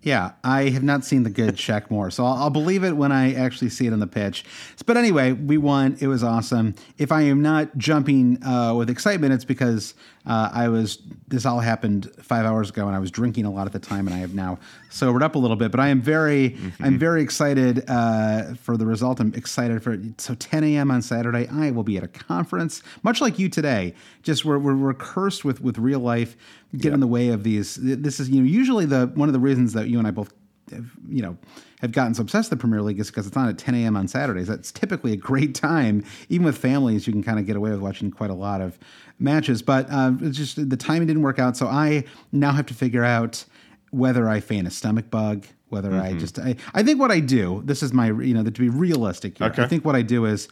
Yeah, 0.09 0.31
I 0.43 0.71
have 0.71 0.83
not 0.83 1.05
seen 1.05 1.25
the 1.25 1.29
good 1.29 1.57
Shaq 1.57 1.91
Moore, 1.91 2.11
so 2.11 2.25
I'll, 2.25 2.45
I'll, 2.45 2.49
believe 2.49 2.83
it 2.83 2.93
when 2.93 3.13
I 3.13 3.35
actually 3.35 3.69
see 3.69 3.87
it 3.87 3.93
on 3.93 3.99
the 3.99 4.07
pitch. 4.07 4.43
But 4.87 4.97
anyway, 4.97 5.33
we 5.33 5.59
won. 5.59 5.99
It 6.01 6.07
was 6.07 6.25
awesome. 6.25 6.77
If 6.97 7.13
I 7.13 7.21
am 7.25 7.43
not 7.43 7.77
jumping 7.77 8.43
uh, 8.43 8.73
with 8.75 8.89
excitement, 8.89 9.35
it's 9.35 9.45
because 9.45 9.93
uh, 10.25 10.49
I 10.51 10.69
was. 10.69 11.03
This 11.27 11.45
all 11.45 11.61
happened 11.61 12.11
five 12.23 12.47
hours 12.47 12.71
ago, 12.71 12.87
and 12.87 12.97
I 12.97 12.99
was 13.01 13.11
drinking 13.11 13.45
a 13.45 13.51
lot 13.51 13.67
at 13.67 13.75
the 13.75 13.79
time, 13.79 14.07
and 14.07 14.17
I 14.17 14.21
have 14.21 14.35
now 14.35 14.59
sobered 14.89 15.23
up 15.23 15.35
a 15.35 15.39
little 15.39 15.59
bit. 15.59 15.71
But 15.71 15.81
I 15.81 15.89
am 15.89 16.01
very, 16.01 16.53
mm-hmm. 16.53 16.83
I'm 16.83 16.99
very 16.99 17.21
excited 17.21 17.85
uh, 17.87 18.55
for 18.55 18.79
the 18.79 18.87
result. 18.87 19.21
I'm 19.21 19.35
excited 19.35 19.83
for 19.83 19.93
it. 19.93 20.23
So 20.23 20.35
10 20.35 20.65
a.m. 20.65 20.91
on 20.91 21.03
Saturday, 21.03 21.47
I 21.49 21.71
will 21.71 21.83
be 21.83 21.99
at 21.99 22.03
a 22.03 22.09
conference, 22.09 22.83
much 23.03 23.21
like 23.21 23.39
you 23.39 23.51
today. 23.51 23.95
Just 24.23 24.47
we're 24.47 24.59
we're, 24.59 24.75
we're 24.75 24.95
cursed 24.95 25.45
with 25.45 25.61
with 25.61 25.77
real 25.77 26.01
life 26.01 26.35
get 26.75 26.87
yep. 26.87 26.95
in 26.95 27.01
the 27.01 27.07
way 27.07 27.29
of 27.29 27.45
these. 27.45 27.77
This 27.81 28.21
is 28.21 28.29
you 28.29 28.41
know 28.41 28.47
usually 28.47 28.87
the 28.87 29.11
one 29.15 29.29
of 29.29 29.33
the 29.33 29.41
reasons 29.41 29.73
that 29.73 29.89
you 29.89 29.99
and 29.99 30.07
I 30.07 30.11
both 30.11 30.33
have, 30.71 30.91
you 31.09 31.23
know 31.23 31.39
have 31.81 31.93
gotten 31.93 32.15
so 32.15 32.23
obsessed 32.23 32.51
with 32.51 32.59
the 32.59 32.61
Premier 32.61 32.83
League 32.83 32.99
is 32.99 33.09
because 33.09 33.27
it's 33.27 33.37
on 33.37 33.49
at 33.49 33.57
10 33.57 33.75
a.m. 33.77 33.97
on 33.97 34.09
Saturdays. 34.09 34.49
That's 34.49 34.73
typically 34.73 35.13
a 35.13 35.17
great 35.17 35.55
time. 35.55 36.05
Even 36.29 36.45
with 36.45 36.59
families, 36.59 37.07
you 37.07 37.13
can 37.13 37.23
kind 37.23 37.39
of 37.39 37.47
get 37.47 37.57
away 37.57 37.71
with 37.71 37.81
watching 37.81 38.11
quite 38.11 38.31
a 38.31 38.35
lot 38.35 38.61
of 38.61 38.79
matches. 39.19 39.63
But 39.63 39.87
uh, 39.91 40.13
it's 40.21 40.37
just 40.37 40.69
the 40.69 40.77
timing 40.77 41.07
didn't 41.07 41.23
work 41.23 41.39
out, 41.39 41.57
so 41.57 41.67
I 41.67 42.05
now 42.33 42.53
have 42.53 42.67
to 42.67 42.75
figure 42.75 43.05
out 43.05 43.45
whether 43.91 44.29
I 44.29 44.41
feign 44.41 44.67
a 44.67 44.71
stomach 44.71 45.11
bug, 45.11 45.47
whether 45.69 45.91
mm-hmm. 45.91 46.17
I 46.17 46.19
just 46.19 46.39
I, 46.39 46.57
I 46.75 46.83
think 46.83 46.99
what 46.99 47.11
I 47.11 47.21
do. 47.21 47.63
This 47.65 47.83
is 47.83 47.93
my 47.93 48.07
you 48.07 48.35
know 48.35 48.43
to 48.43 48.51
be 48.51 48.69
realistic. 48.69 49.39
Here, 49.39 49.47
okay. 49.49 49.63
I 49.63 49.69
think 49.69 49.85
what 49.85 49.95
I 49.95 50.03
do 50.03 50.25
is 50.25 50.49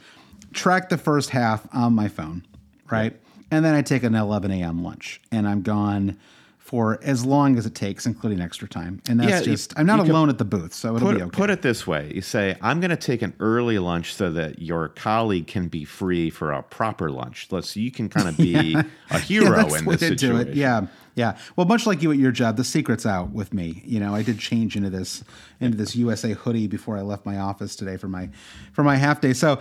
track 0.52 0.88
the 0.88 0.98
first 0.98 1.30
half 1.30 1.66
on 1.74 1.92
my 1.94 2.08
phone, 2.08 2.46
right? 2.90 3.18
And 3.50 3.64
then 3.64 3.74
I 3.74 3.82
take 3.82 4.02
an 4.02 4.14
11 4.14 4.50
a.m. 4.50 4.82
lunch, 4.82 5.20
and 5.30 5.46
I'm 5.48 5.62
gone 5.62 6.18
for 6.66 6.98
as 7.04 7.24
long 7.24 7.56
as 7.56 7.64
it 7.64 7.76
takes, 7.76 8.06
including 8.06 8.40
extra 8.40 8.66
time. 8.68 9.00
And 9.08 9.20
that's 9.20 9.30
yeah, 9.30 9.40
just 9.40 9.72
I'm 9.78 9.86
not 9.86 10.00
alone 10.00 10.28
at 10.28 10.38
the 10.38 10.44
booth, 10.44 10.74
so 10.74 10.96
it'll 10.96 11.08
put, 11.08 11.16
be 11.16 11.22
okay. 11.22 11.30
Put 11.30 11.48
it 11.48 11.62
this 11.62 11.86
way: 11.86 12.10
you 12.12 12.22
say, 12.22 12.56
"I'm 12.60 12.80
going 12.80 12.90
to 12.90 12.96
take 12.96 13.22
an 13.22 13.34
early 13.38 13.78
lunch 13.78 14.14
so 14.14 14.32
that 14.32 14.58
your 14.58 14.88
colleague 14.88 15.46
can 15.46 15.68
be 15.68 15.84
free 15.84 16.28
for 16.28 16.50
a 16.52 16.64
proper 16.64 17.08
lunch." 17.08 17.46
Let's 17.52 17.76
you 17.76 17.92
can 17.92 18.08
kind 18.08 18.28
of 18.28 18.36
be 18.36 18.50
yeah. 18.50 18.82
a 19.10 19.18
hero 19.20 19.68
yeah, 19.68 19.78
in 19.78 19.84
this 19.84 20.00
situation. 20.00 20.56
Yeah. 20.56 20.86
Yeah. 21.14 21.38
Well, 21.54 21.66
much 21.66 21.86
like 21.86 22.02
you 22.02 22.12
at 22.12 22.18
your 22.18 22.32
job, 22.32 22.58
the 22.58 22.64
secret's 22.64 23.06
out 23.06 23.30
with 23.30 23.54
me. 23.54 23.82
You 23.86 24.00
know, 24.00 24.14
I 24.14 24.22
did 24.22 24.38
change 24.38 24.76
into 24.76 24.90
this 24.90 25.24
into 25.60 25.76
this 25.76 25.94
USA 25.94 26.32
hoodie 26.32 26.66
before 26.66 26.98
I 26.98 27.02
left 27.02 27.24
my 27.24 27.38
office 27.38 27.76
today 27.76 27.96
for 27.96 28.08
my 28.08 28.28
for 28.72 28.82
my 28.82 28.96
half 28.96 29.20
day. 29.20 29.32
So 29.32 29.60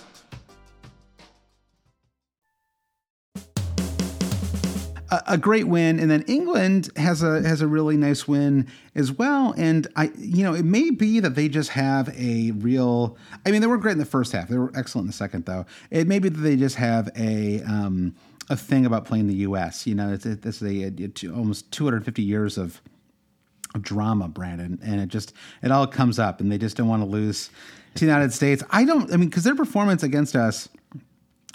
A 5.27 5.37
great 5.37 5.67
win, 5.67 5.99
and 5.99 6.09
then 6.09 6.23
England 6.23 6.89
has 6.95 7.21
a 7.21 7.41
has 7.41 7.61
a 7.61 7.67
really 7.67 7.97
nice 7.97 8.27
win 8.27 8.67
as 8.95 9.11
well. 9.11 9.53
And 9.57 9.87
I, 9.95 10.11
you 10.17 10.43
know, 10.43 10.53
it 10.53 10.63
may 10.63 10.89
be 10.89 11.19
that 11.19 11.35
they 11.35 11.49
just 11.49 11.71
have 11.71 12.09
a 12.17 12.51
real. 12.51 13.17
I 13.45 13.51
mean, 13.51 13.61
they 13.61 13.67
were 13.67 13.77
great 13.77 13.93
in 13.93 13.97
the 13.97 14.05
first 14.05 14.31
half. 14.31 14.47
They 14.47 14.57
were 14.57 14.71
excellent 14.75 15.05
in 15.05 15.07
the 15.07 15.13
second, 15.13 15.45
though. 15.45 15.65
It 15.89 16.07
may 16.07 16.19
be 16.19 16.29
that 16.29 16.39
they 16.39 16.55
just 16.55 16.77
have 16.77 17.09
a 17.17 17.61
um, 17.63 18.15
a 18.49 18.55
thing 18.55 18.85
about 18.85 19.05
playing 19.05 19.27
the 19.27 19.35
U.S. 19.35 19.85
You 19.85 19.95
know, 19.95 20.13
it's, 20.13 20.25
it, 20.25 20.41
this 20.41 20.61
is 20.61 20.63
a, 20.63 20.83
a, 20.83 21.29
a, 21.29 21.35
almost 21.35 21.71
250 21.71 22.21
years 22.21 22.57
of 22.57 22.81
of 23.73 23.81
drama, 23.81 24.27
Brandon, 24.27 24.79
and 24.83 24.99
it 25.01 25.09
just 25.09 25.33
it 25.61 25.71
all 25.71 25.87
comes 25.87 26.19
up, 26.19 26.39
and 26.39 26.51
they 26.51 26.57
just 26.57 26.77
don't 26.77 26.87
want 26.87 27.01
to 27.01 27.07
lose 27.07 27.49
to 27.95 27.99
the 27.99 28.05
United 28.05 28.31
States. 28.31 28.63
I 28.69 28.85
don't. 28.85 29.11
I 29.13 29.17
mean, 29.17 29.29
because 29.29 29.43
their 29.43 29.55
performance 29.55 30.03
against 30.03 30.35
us 30.35 30.69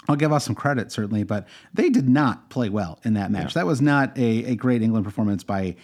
I'll 0.07 0.15
give 0.15 0.31
us 0.31 0.45
some 0.45 0.55
credit 0.55 0.91
certainly, 0.91 1.23
but 1.23 1.47
they 1.73 1.89
did 1.89 2.07
not 2.07 2.49
play 2.49 2.69
well 2.69 2.99
in 3.03 3.13
that 3.15 3.31
match. 3.31 3.55
Yeah. 3.55 3.61
That 3.61 3.65
was 3.65 3.81
not 3.81 4.17
a, 4.17 4.45
a 4.45 4.55
great 4.55 4.81
England 4.81 5.05
performance 5.05 5.43
by 5.43 5.75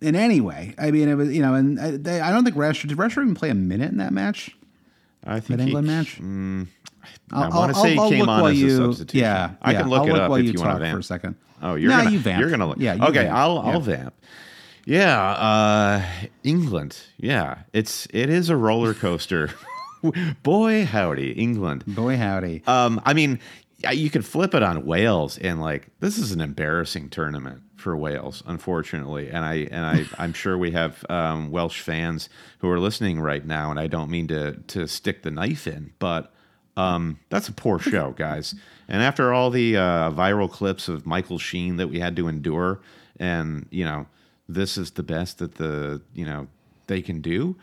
in 0.00 0.16
any 0.16 0.40
way. 0.40 0.74
I 0.78 0.90
mean, 0.90 1.08
it 1.08 1.14
was 1.14 1.30
you 1.30 1.42
know, 1.42 1.54
and 1.54 1.78
uh, 1.78 1.90
they, 1.94 2.20
I 2.20 2.32
don't 2.32 2.44
think 2.44 2.56
Rashford 2.56 2.88
did 2.88 2.98
Rashford 2.98 3.22
even 3.22 3.34
play 3.34 3.50
a 3.50 3.54
minute 3.54 3.90
in 3.90 3.98
that 3.98 4.12
match. 4.12 4.56
I 5.24 5.40
think 5.40 5.58
that 5.58 5.66
England 5.66 5.88
he, 5.88 5.92
match. 5.92 6.18
Mm, 6.18 6.66
I 7.32 7.48
want 7.48 7.74
to 7.74 7.80
say 7.80 7.96
I'll, 7.96 8.10
he 8.10 8.16
came 8.16 8.28
on 8.28 8.50
as 8.50 8.60
you, 8.60 8.68
a 8.68 8.70
substitution. 8.76 9.20
Yeah, 9.20 9.50
I 9.60 9.74
can 9.74 9.88
look 9.88 10.00
I'll 10.00 10.08
it 10.08 10.12
look 10.12 10.22
up 10.22 10.38
if 10.38 10.44
you, 10.46 10.52
you 10.52 10.60
want 10.60 10.76
to 10.76 10.80
vamp 10.80 10.94
for 10.94 11.00
a 11.00 11.02
second. 11.02 11.36
Oh, 11.62 11.74
you're 11.74 11.90
no, 11.90 11.98
gonna 11.98 12.10
you 12.10 12.18
vamp. 12.18 12.40
You're 12.40 12.50
gonna 12.50 12.66
look. 12.66 12.78
Yeah. 12.78 12.94
okay, 12.94 13.24
vamp. 13.24 13.36
I'll. 13.36 13.58
I'll 13.58 13.80
vamp. 13.80 14.14
Yeah, 14.86 15.20
uh, 15.20 16.02
England. 16.42 16.98
Yeah, 17.18 17.58
it's 17.72 18.08
it 18.12 18.30
is 18.30 18.48
a 18.48 18.56
roller 18.56 18.94
coaster. 18.94 19.50
Boy, 20.42 20.84
howdy, 20.84 21.32
England. 21.32 21.84
Boy, 21.86 22.16
howdy. 22.16 22.62
Um, 22.66 23.00
I 23.04 23.14
mean, 23.14 23.38
you 23.92 24.10
could 24.10 24.26
flip 24.26 24.54
it 24.54 24.62
on 24.62 24.84
Wales 24.84 25.38
and 25.38 25.60
like 25.60 25.88
this 26.00 26.18
is 26.18 26.32
an 26.32 26.40
embarrassing 26.40 27.08
tournament 27.08 27.62
for 27.76 27.96
Wales, 27.96 28.42
unfortunately. 28.46 29.28
And 29.30 29.44
I 29.44 29.54
and 29.70 29.84
I 29.86 30.04
I'm 30.22 30.32
sure 30.32 30.58
we 30.58 30.72
have 30.72 31.04
um, 31.08 31.50
Welsh 31.50 31.80
fans 31.80 32.28
who 32.58 32.68
are 32.68 32.78
listening 32.78 33.20
right 33.20 33.44
now, 33.44 33.70
and 33.70 33.80
I 33.80 33.86
don't 33.86 34.10
mean 34.10 34.28
to 34.28 34.52
to 34.52 34.86
stick 34.86 35.22
the 35.22 35.30
knife 35.30 35.66
in, 35.66 35.92
but 35.98 36.32
um, 36.76 37.18
that's 37.30 37.48
a 37.48 37.52
poor 37.52 37.78
show, 37.78 38.10
guys. 38.16 38.54
And 38.88 39.02
after 39.02 39.32
all 39.32 39.50
the 39.50 39.76
uh, 39.76 40.10
viral 40.10 40.50
clips 40.50 40.88
of 40.88 41.06
Michael 41.06 41.38
Sheen 41.38 41.76
that 41.76 41.88
we 41.88 42.00
had 42.00 42.16
to 42.16 42.28
endure, 42.28 42.80
and 43.18 43.66
you 43.70 43.84
know, 43.84 44.06
this 44.48 44.76
is 44.76 44.92
the 44.92 45.02
best 45.02 45.38
that 45.38 45.56
the 45.56 46.02
you 46.14 46.26
know 46.26 46.48
they 46.86 47.02
can 47.02 47.20
do. 47.20 47.56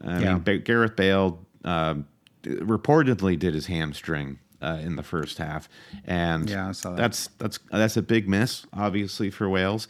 I 0.00 0.20
yeah. 0.20 0.38
mean, 0.38 0.62
Gareth 0.62 0.94
Bale 0.94 1.44
uh, 1.68 1.94
reportedly 2.42 3.38
did 3.38 3.52
his 3.52 3.66
hamstring 3.66 4.38
uh, 4.62 4.78
in 4.80 4.96
the 4.96 5.02
first 5.02 5.36
half, 5.38 5.68
and 6.06 6.48
yeah, 6.48 6.72
that. 6.82 6.96
that's 6.96 7.28
that's 7.38 7.58
that's 7.70 7.96
a 7.96 8.02
big 8.02 8.28
miss, 8.28 8.64
obviously 8.72 9.30
for 9.30 9.48
Wales. 9.48 9.86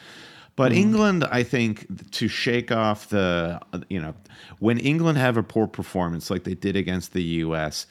But 0.56 0.72
mm. 0.72 0.76
England, 0.76 1.24
I 1.30 1.44
think, 1.44 2.10
to 2.12 2.26
shake 2.26 2.72
off 2.72 3.08
the 3.08 3.60
you 3.88 4.00
know 4.00 4.14
when 4.58 4.78
England 4.78 5.18
have 5.18 5.36
a 5.36 5.42
poor 5.42 5.68
performance 5.68 6.30
like 6.30 6.42
they 6.42 6.54
did 6.54 6.74
against 6.74 7.12
the 7.12 7.22
U.S., 7.22 7.86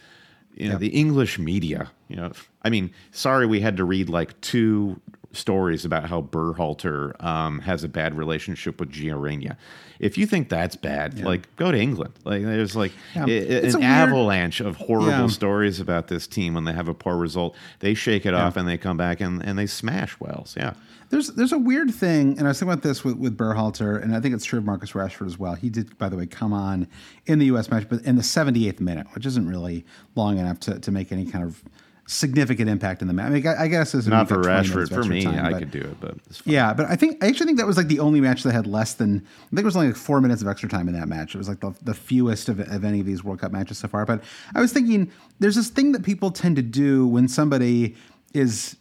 you 0.54 0.65
know 0.65 0.73
yep. 0.73 0.82
the 0.82 0.89
English 0.89 1.39
media, 1.39 1.89
you 2.10 2.17
know, 2.17 2.34
I 2.63 2.69
mean, 2.69 2.91
sorry 3.12 3.45
we 3.45 3.62
had 3.62 3.78
to 3.78 3.86
read 3.86 4.10
like 4.10 4.39
two 4.41 5.00
stories 5.38 5.86
about 5.86 6.10
how 6.10 6.21
Berhalter 6.21 7.21
um, 7.23 7.60
has 7.60 7.84
a 7.84 7.88
bad 7.88 8.17
relationship 8.17 8.80
with 8.80 8.91
Gio 8.91 9.56
If 10.00 10.17
you 10.17 10.26
think 10.26 10.50
that's 10.50 10.76
bad, 10.76 11.15
yeah. 11.15 11.26
like 11.26 11.56
go 11.56 11.71
to 11.71 11.78
England. 11.78 12.13
Like 12.23 12.43
there's 12.43 12.76
like 12.76 12.91
yeah. 13.15 13.26
a, 13.28 13.69
an 13.69 13.84
avalanche 13.84 14.60
of 14.60 14.76
horrible 14.76 15.10
yeah. 15.10 15.28
stories 15.28 15.80
about 15.80 16.08
this 16.08 16.28
team 16.28 16.54
when 16.54 16.65
they 16.65 16.73
have 16.73 16.88
a 16.88 16.93
poor 16.93 17.15
result. 17.15 17.56
They 17.80 17.93
shake 17.93 18.26
it 18.26 18.34
off 18.34 18.58
and 18.58 18.67
they 18.67 18.78
come 18.78 18.97
back 18.97 19.21
and, 19.21 19.43
and 19.43 19.58
they 19.58 19.67
smash 19.67 20.19
Wales. 20.19 20.56
Yeah. 20.58 20.73
There's 21.10 21.30
there's 21.30 21.54
a 21.54 21.58
weird 21.58 21.93
thing, 21.93 22.38
and 22.38 22.41
I 22.41 22.50
was 22.50 22.60
thinking 22.60 22.73
about 22.73 22.84
this 22.84 23.02
with, 23.02 23.15
with 23.15 23.38
Berhalter, 23.38 24.02
and 24.02 24.13
I 24.13 24.19
think 24.19 24.36
it's 24.36 24.43
true 24.43 24.60
of 24.60 24.65
Marcus 24.65 24.91
Rashford 24.91 25.26
as 25.28 25.39
well. 25.39 25.56
He 25.56 25.69
did, 25.69 25.97
by 25.97 26.10
the 26.10 26.17
way, 26.17 26.26
come 26.26 26.52
on 26.52 26.86
in 27.28 27.39
the 27.39 27.45
U.S. 27.45 27.71
match, 27.71 27.88
but 27.88 28.02
in 28.02 28.17
the 28.17 28.21
78th 28.21 28.82
minute, 28.82 29.08
which 29.15 29.26
isn't 29.26 29.47
really 29.47 29.86
long 30.15 30.38
enough 30.38 30.60
to, 30.62 30.80
to 30.80 30.91
make 30.91 31.13
any 31.13 31.26
kind 31.26 31.45
of 31.45 31.63
significant 32.08 32.70
impact 32.70 33.02
in 33.02 33.08
the 33.08 33.13
match. 33.13 33.28
I, 33.28 33.30
mean, 33.30 33.48
I, 33.48 33.63
I 33.63 33.67
guess 33.67 33.93
it's 33.93 34.08
not 34.08 34.28
for 34.28 34.38
Rashford. 34.38 34.89
For 34.89 35.04
me, 35.04 35.24
time, 35.24 35.46
I 35.46 35.52
but, 35.52 35.60
could 35.60 35.72
do 35.72 35.82
it, 35.82 36.00
but 36.00 36.15
yeah. 36.46 36.74
But 36.74 36.88
I 36.88 36.96
think 36.96 37.24
I 37.24 37.28
actually 37.28 37.46
think 37.48 37.60
that 37.60 37.67
was 37.67 37.78
like 37.78 37.88
the 37.88 38.00
only 38.00 38.22
match 38.22 38.43
that 38.43 38.54
had 38.54 38.65
less 38.65 38.93
than 38.93 39.17
I 39.17 39.50
think 39.50 39.62
it 39.62 39.65
was 39.65 39.76
only 39.76 39.89
like 39.89 39.98
four 39.98 40.22
minutes 40.22 40.41
of 40.41 40.48
extra 40.48 40.70
time 40.70 40.88
in 40.88 40.93
that 40.96 41.08
match. 41.08 41.36
It 41.36 41.38
was 41.38 41.50
like 41.50 41.60
the, 41.60 41.76
the 41.84 41.93
fewest 41.93 42.50
of, 42.50 42.60
of 42.60 42.84
any 42.84 43.02
of 43.02 43.06
these 43.06 43.24
World 43.24 43.39
Cup 43.39 43.52
matches 43.52 43.78
so 43.78 43.88
far. 43.88 44.06
But 44.06 44.24
I 44.56 44.62
was 44.62 44.72
thinking, 44.72 45.12
there's 45.39 45.56
this 45.56 45.70
thing 45.70 45.91
that 45.91 46.04
people 46.04 46.32
tend 46.32 46.56
to 46.56 46.62
do 46.62 47.06
when 47.06 47.28
somebody 47.28 47.96
is 48.34 48.78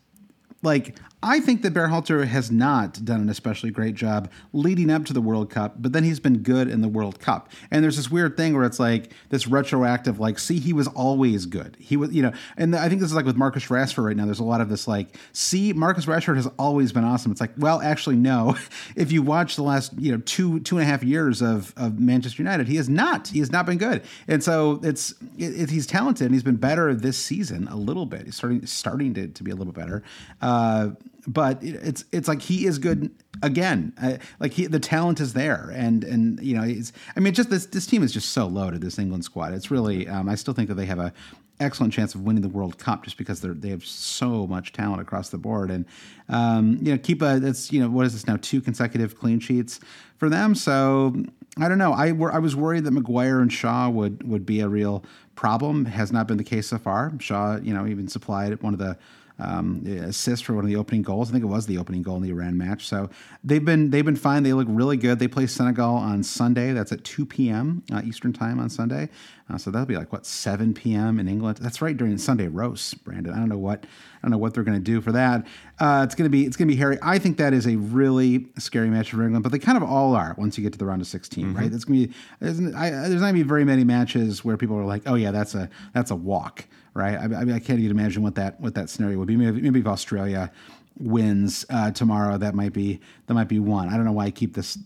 like 0.63 0.97
I 1.27 1.41
think 1.41 1.63
that 1.63 1.75
Berhalter 1.75 2.25
has 2.25 2.53
not 2.53 3.05
done 3.05 3.21
an 3.21 3.29
especially 3.29 3.73
great 3.73 3.97
job 3.97 4.31
leading 4.53 4.91
up 4.91 5.05
to 5.07 5.13
the 5.13 5.21
World 5.21 5.51
Cup, 5.51 5.75
but 5.77 5.93
then 5.93 6.05
he's 6.05 6.21
been 6.21 6.39
good 6.39 6.69
in 6.69 6.83
the 6.83 6.89
World 6.89 7.19
Cup. 7.19 7.51
And 7.73 7.83
there's 7.83 7.97
this 7.97 8.09
weird 8.09 8.37
thing 8.37 8.55
where 8.55 8.65
it's 8.65 8.79
like 8.79 9.11
this 9.31 9.49
retroactive, 9.49 10.21
like, 10.21 10.39
see, 10.39 10.61
he 10.61 10.73
was 10.73 10.87
always 10.87 11.47
good. 11.47 11.77
He 11.81 11.97
was, 11.97 12.13
you 12.13 12.23
know, 12.23 12.33
and 12.57 12.77
I 12.77 12.89
think 12.89 13.01
this 13.01 13.11
is 13.11 13.17
like 13.17 13.25
with 13.25 13.35
Marcus 13.35 13.65
Rashford 13.65 14.05
right 14.05 14.17
now. 14.17 14.25
There's 14.25 14.39
a 14.39 14.45
lot 14.45 14.61
of 14.61 14.69
this, 14.69 14.87
like, 14.87 15.19
see, 15.33 15.73
Marcus 15.73 16.07
Rashford 16.07 16.37
has 16.37 16.47
always 16.61 16.93
been 16.93 17.03
awesome. 17.03 17.33
It's 17.33 17.41
like, 17.41 17.55
well, 17.59 17.83
actually, 17.83 18.17
no. 18.17 18.57
if 18.95 19.11
you 19.11 19.21
watch 19.21 19.57
the 19.57 19.65
last, 19.65 19.95
you 19.99 20.13
know, 20.13 20.23
two 20.27 20.61
two 20.61 20.79
and 20.79 20.87
a 20.87 20.87
half 20.89 21.03
years 21.03 21.43
of 21.43 21.75
of 21.77 21.99
Manchester 21.99 22.41
United, 22.41 22.69
he 22.69 22.77
has 22.77 22.89
not. 22.89 23.27
He 23.27 23.41
has 23.41 23.51
not 23.51 23.67
been 23.67 23.79
good. 23.79 24.05
And 24.29 24.45
so 24.45 24.79
it's 24.85 25.11
it, 25.37 25.63
it, 25.63 25.71
he's 25.71 25.89
talented 25.89 26.27
and 26.27 26.35
he's 26.37 26.45
been 26.45 26.55
better 26.55 26.95
this 26.95 27.17
season 27.17 27.67
a 27.67 27.77
little 27.77 28.07
bit. 28.07 28.27
He's 28.27 28.37
starting 28.37 28.65
starting 28.65 29.13
to, 29.15 29.27
to 29.27 29.43
be 29.43 29.51
a 29.51 29.57
little 29.57 29.73
bit 29.73 29.81
better. 29.81 30.05
Uh, 30.41 30.91
but 31.27 31.59
it's 31.63 32.05
it's 32.13 32.29
like 32.29 32.43
he 32.43 32.67
is 32.67 32.79
good 32.79 33.11
again. 33.43 33.93
Uh, 34.01 34.17
like 34.39 34.53
he, 34.53 34.67
the 34.67 34.81
talent 34.81 35.21
is 35.21 35.33
there, 35.33 35.73
and 35.75 36.05
and 36.05 36.41
you 36.41 36.57
know, 36.57 36.63
he's, 36.63 36.93
I 37.17 37.21
mean, 37.21 37.35
just 37.35 37.51
this 37.51 37.67
this 37.67 37.87
team 37.87 38.03
is 38.03 38.13
just 38.13 38.31
so 38.31 38.47
loaded. 38.47 38.81
This 38.81 38.99
England 38.99 39.25
squad, 39.25 39.53
it's 39.55 39.71
really. 39.71 40.09
Um, 40.09 40.29
I 40.29 40.35
still 40.35 40.55
think 40.55 40.69
that 40.69 40.75
they 40.75 40.87
have 40.87 40.99
a 40.99 41.13
excellent 41.59 41.93
chance 41.93 42.15
of 42.15 42.23
winning 42.23 42.43
the 42.43 42.49
World 42.49 42.79
Cup 42.79 43.05
just 43.05 43.17
because 43.17 43.41
they 43.41 43.49
they 43.49 43.71
have 43.71 43.85
so 43.85 44.47
much 44.47 44.73
talent 44.73 45.01
across 45.01 45.31
the 45.31 45.39
board, 45.39 45.71
and 45.71 45.85
um, 46.29 46.79
you 46.81 46.93
know, 46.93 46.99
keep 46.99 47.23
a 47.23 47.41
that's 47.41 47.73
you 47.73 47.81
know 47.81 47.89
what 47.89 48.07
is 48.07 48.13
this 48.13 48.27
now 48.27 48.39
two 48.41 48.61
consecutive 48.61 49.19
clean 49.19 49.41
sheets 49.41 49.81
for 50.17 50.29
them. 50.29 50.55
So 50.55 51.15
I 51.59 51.69
don't 51.69 51.79
know. 51.79 51.93
I 51.93 52.13
were, 52.13 52.33
I 52.33 52.39
was 52.39 52.55
worried 52.55 52.85
that 52.85 52.93
Maguire 52.93 53.41
and 53.41 53.53
Shaw 53.53 53.89
would 53.89 54.29
would 54.29 54.47
be 54.47 54.61
a 54.61 54.69
real 54.69 55.05
problem. 55.35 55.87
Has 55.87 56.13
not 56.13 56.29
been 56.29 56.37
the 56.37 56.45
case 56.45 56.69
so 56.69 56.79
far. 56.79 57.13
Shaw, 57.19 57.57
you 57.57 57.75
know, 57.75 57.87
even 57.87 58.09
supplied 58.09 58.63
one 58.63 58.73
of 58.73 58.79
the 58.79 58.97
um, 59.39 59.83
assist 59.87 60.45
for 60.45 60.55
one 60.55 60.65
of 60.65 60.69
the 60.69 60.77
opening 60.77 61.03
goals. 61.03 61.29
I 61.29 61.33
think 61.33 61.45
it 61.45 61.49
was 61.49 61.67
the 61.67 61.79
opening 61.79 62.03
goal 62.03 62.17
in 62.17 62.23
the 62.23 62.31
Iran 62.31 62.57
match. 62.57 62.87
So 62.87 63.11
they've 63.45 63.65
been 63.65 63.91
they've 63.91 64.05
been 64.05 64.17
fine. 64.17 64.43
They 64.43 64.53
look 64.53 64.69
really 64.71 64.97
good. 64.97 65.19
They 65.19 65.29
play 65.29 65.47
Senegal 65.47 65.95
on 65.95 66.23
Sunday. 66.23 66.73
That's 66.73 66.93
at 66.93 67.05
2 67.05 67.27
p.m. 67.27 67.83
Uh, 67.93 68.03
Eastern 68.05 68.33
time 68.33 68.59
on 68.59 68.71
Sunday. 68.71 69.09
Uh, 69.49 69.59
so 69.59 69.71
that'll 69.71 69.87
be 69.87 69.97
like 69.97 70.13
what 70.13 70.27
7 70.27 70.75
p.m. 70.75 71.21
in 71.21 71.29
England. 71.29 71.59
That's 71.59 71.81
right 71.81 71.97
during 71.97 72.19
Sunday 72.19 72.49
roast, 72.49 73.05
Brandon. 73.05 73.33
I 73.33 73.37
don't 73.37 73.49
know 73.49 73.59
what 73.59 73.85
I 73.85 74.19
don't 74.23 74.31
know 74.31 74.39
what 74.39 74.55
they're 74.55 74.65
going 74.65 74.79
to 74.79 74.85
do 74.85 75.01
for 75.01 75.13
that. 75.13 75.47
Uh, 75.79 76.03
it's 76.05 76.15
going 76.15 76.25
to 76.25 76.31
be 76.31 76.47
it's 76.47 76.57
going 76.57 76.69
to 76.69 76.75
be 76.75 76.79
hairy. 76.79 76.99
I 77.03 77.19
think 77.19 77.37
that 77.37 77.53
is 77.53 77.67
a 77.67 77.77
really 77.77 78.47
scary 78.59 78.89
match 78.89 79.11
for 79.11 79.23
England, 79.23 79.43
but 79.43 79.53
they 79.53 79.59
kind 79.59 79.77
of 79.77 79.85
all 79.85 80.15
are 80.15 80.35
once 80.39 80.57
you 80.57 80.65
get 80.65 80.73
to 80.73 80.79
the 80.79 80.87
round 80.87 81.03
of 81.03 81.09
16, 81.09 81.45
mm-hmm. 81.45 81.57
right? 81.57 81.73
It's 81.73 81.85
going 81.85 82.01
to 82.01 82.09
be 82.09 82.15
there's, 82.41 82.59
I, 82.75 82.91
there's 82.91 83.21
not 83.21 83.33
going 83.33 83.35
to 83.35 83.43
be 83.45 83.49
very 83.49 83.65
many 83.65 83.85
matches 83.85 84.45
where 84.45 84.57
people 84.57 84.77
are 84.77 84.85
like, 84.85 85.03
oh 85.07 85.15
yeah, 85.15 85.31
that's 85.31 85.55
a 85.55 85.69
that's 85.93 86.11
a 86.11 86.17
walk 86.17 86.65
right? 86.97 87.17
I, 87.17 87.25
I, 87.25 87.45
mean, 87.45 87.55
I 87.55 87.59
can't 87.59 87.79
even 87.79 87.91
imagine 87.91 88.23
what 88.23 88.35
that 88.37 88.61
what 88.61 88.75
that 88.75 88.89
scenario 88.91 89.19
would 89.19 89.29
be. 89.29 89.37
Maybe, 89.37 89.61
maybe 89.61 89.81
if 89.81 89.87
Australia 89.87 90.51
wins 90.99 91.67
uh, 91.69 91.91
tomorrow, 91.91 92.39
that 92.39 92.55
might 92.55 92.73
be 92.73 93.01
that 93.27 93.35
might 93.35 93.49
be 93.49 93.59
one. 93.59 93.89
I 93.89 93.97
don't 93.97 94.05
know 94.05 94.13
why 94.13 94.27
I 94.27 94.31
keep 94.31 94.55
this 94.55 94.79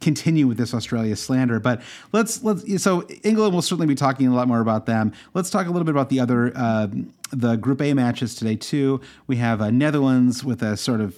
continue 0.00 0.46
with 0.46 0.58
this 0.58 0.74
Australia 0.74 1.16
slander, 1.16 1.58
but 1.58 1.82
let's 2.12 2.42
let's. 2.42 2.82
So 2.82 3.06
England 3.22 3.54
will 3.54 3.62
certainly 3.62 3.86
be 3.86 3.94
talking 3.94 4.28
a 4.28 4.34
lot 4.34 4.46
more 4.46 4.60
about 4.60 4.86
them. 4.86 5.12
Let's 5.32 5.50
talk 5.50 5.66
a 5.66 5.70
little 5.70 5.84
bit 5.84 5.92
about 5.92 6.10
the 6.10 6.20
other 6.20 6.52
uh, 6.54 6.88
the 7.32 7.56
Group 7.56 7.80
A 7.80 7.94
matches 7.94 8.34
today 8.34 8.56
too. 8.56 9.00
We 9.26 9.36
have 9.36 9.60
uh, 9.60 9.70
Netherlands 9.70 10.44
with 10.44 10.62
a 10.62 10.76
sort 10.76 11.00
of 11.00 11.16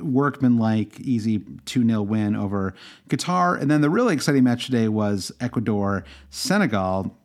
workman-like, 0.00 1.00
easy 1.00 1.38
2-0 1.38 2.06
win 2.06 2.36
over 2.36 2.74
Qatar. 3.08 3.60
And 3.60 3.70
then 3.70 3.80
the 3.80 3.90
really 3.90 4.14
exciting 4.14 4.44
match 4.44 4.66
today 4.66 4.88
was 4.88 5.32
Ecuador, 5.40 6.04
Senegal. 6.30 7.16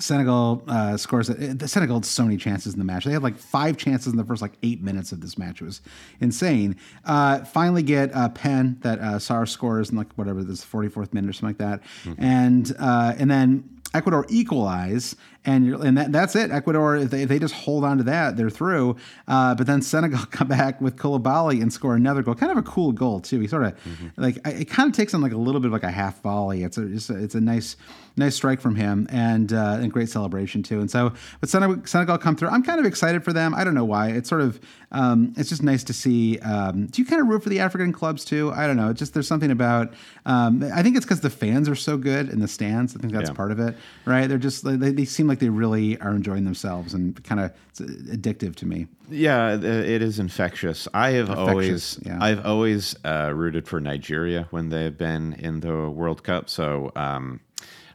Senegal 0.00 0.62
uh, 0.68 0.96
scores. 0.96 1.26
The 1.26 1.66
Senegal 1.66 1.96
had 1.96 2.04
so 2.04 2.24
many 2.24 2.36
chances 2.36 2.72
in 2.72 2.78
the 2.78 2.84
match. 2.84 3.04
They 3.04 3.12
had 3.12 3.22
like 3.22 3.36
five 3.36 3.76
chances 3.76 4.12
in 4.12 4.16
the 4.16 4.24
first 4.24 4.40
like 4.40 4.52
eight 4.62 4.80
minutes 4.80 5.10
of 5.10 5.20
this 5.20 5.36
match. 5.36 5.60
It 5.60 5.64
was 5.64 5.80
insane. 6.20 6.76
Uh, 7.04 7.40
finally, 7.44 7.82
get 7.82 8.10
a 8.14 8.28
pen 8.28 8.78
that 8.82 9.00
uh, 9.00 9.18
Sarr 9.18 9.48
scores 9.48 9.90
in 9.90 9.96
like 9.96 10.12
whatever 10.14 10.44
this 10.44 10.64
44th 10.64 11.12
minute 11.12 11.30
or 11.30 11.32
something 11.32 11.48
like 11.48 11.58
that, 11.58 11.82
mm-hmm. 12.04 12.22
and 12.22 12.76
uh, 12.78 13.14
and 13.18 13.28
then 13.28 13.78
Ecuador 13.94 14.26
equalize, 14.28 15.16
and 15.46 15.74
and 15.74 15.96
that, 15.96 16.12
that's 16.12 16.36
it. 16.36 16.50
Ecuador, 16.50 16.96
if 16.96 17.10
they, 17.10 17.22
if 17.22 17.28
they 17.28 17.38
just 17.38 17.54
hold 17.54 17.84
on 17.84 17.96
to 17.96 18.04
that, 18.04 18.36
they're 18.36 18.50
through. 18.50 18.96
Uh, 19.26 19.54
but 19.54 19.66
then 19.66 19.80
Senegal 19.80 20.20
come 20.30 20.46
back 20.46 20.80
with 20.80 20.96
Koulibaly 20.96 21.62
and 21.62 21.72
score 21.72 21.96
another 21.96 22.22
goal. 22.22 22.34
Kind 22.34 22.52
of 22.52 22.58
a 22.58 22.62
cool 22.62 22.92
goal 22.92 23.20
too. 23.20 23.40
He 23.40 23.48
sort 23.48 23.64
of 23.64 23.72
mm-hmm. 23.84 24.08
like 24.16 24.38
it 24.46 24.66
kind 24.68 24.90
of 24.90 24.96
takes 24.96 25.14
him 25.14 25.22
like 25.22 25.32
a 25.32 25.38
little 25.38 25.60
bit 25.60 25.68
of 25.68 25.72
like 25.72 25.84
a 25.84 25.90
half 25.90 26.20
volley. 26.20 26.62
It's 26.62 26.76
a 26.76 26.86
it's 26.92 27.08
a, 27.08 27.22
it's 27.22 27.34
a 27.34 27.40
nice 27.40 27.76
nice 28.18 28.34
strike 28.34 28.60
from 28.60 28.74
him 28.74 29.06
and 29.10 29.52
uh, 29.52 29.78
and 29.80 29.92
great 29.92 30.08
celebration 30.08 30.62
too. 30.62 30.80
And 30.80 30.90
so, 30.90 31.12
but 31.40 31.48
Senegal, 31.48 31.86
Senegal 31.86 32.18
come 32.18 32.36
through. 32.36 32.48
I'm 32.48 32.62
kind 32.62 32.80
of 32.80 32.86
excited 32.86 33.24
for 33.24 33.32
them. 33.32 33.54
I 33.54 33.64
don't 33.64 33.74
know 33.74 33.84
why. 33.84 34.08
It's 34.08 34.28
sort 34.28 34.40
of 34.40 34.60
um, 34.90 35.34
it's 35.36 35.48
just 35.48 35.62
nice 35.62 35.84
to 35.84 35.92
see. 35.92 36.38
Um, 36.40 36.86
do 36.86 37.02
you 37.02 37.06
kind 37.06 37.20
of 37.20 37.28
root 37.28 37.42
for 37.42 37.48
the 37.48 37.60
African 37.60 37.92
clubs 37.92 38.24
too? 38.24 38.52
I 38.52 38.66
don't 38.66 38.76
know. 38.76 38.90
It's 38.90 38.98
just 38.98 39.14
there's 39.14 39.28
something 39.28 39.50
about. 39.50 39.94
Um, 40.26 40.62
I 40.74 40.82
think 40.82 40.96
it's 40.96 41.04
because 41.04 41.20
the 41.20 41.30
fans 41.30 41.68
are 41.68 41.74
so 41.74 41.96
good 41.96 42.28
in 42.28 42.40
the 42.40 42.48
stands. 42.48 42.96
I 42.96 43.00
think 43.00 43.12
that's 43.12 43.30
yeah. 43.30 43.34
part 43.34 43.52
of 43.52 43.60
it, 43.60 43.76
right? 44.04 44.26
They're 44.26 44.38
just 44.38 44.64
they, 44.64 44.76
they 44.76 45.04
seem 45.04 45.26
like 45.26 45.38
they 45.38 45.48
really 45.48 46.00
are 46.00 46.14
enjoying 46.14 46.44
themselves 46.44 46.94
and 46.94 47.22
kind 47.24 47.40
of 47.40 47.52
addictive 47.76 48.56
to 48.56 48.66
me. 48.66 48.86
Yeah, 49.10 49.54
it 49.54 50.02
is 50.02 50.18
infectious. 50.18 50.86
I 50.92 51.10
have 51.10 51.30
infectious, 51.30 51.48
always, 51.48 52.00
yeah. 52.04 52.18
I've 52.20 52.44
always 52.44 52.94
uh, 53.04 53.32
rooted 53.34 53.66
for 53.66 53.80
Nigeria 53.80 54.46
when 54.50 54.68
they've 54.68 54.96
been 54.96 55.32
in 55.34 55.60
the 55.60 55.88
World 55.88 56.22
Cup. 56.22 56.50
So 56.50 56.92
um, 56.94 57.40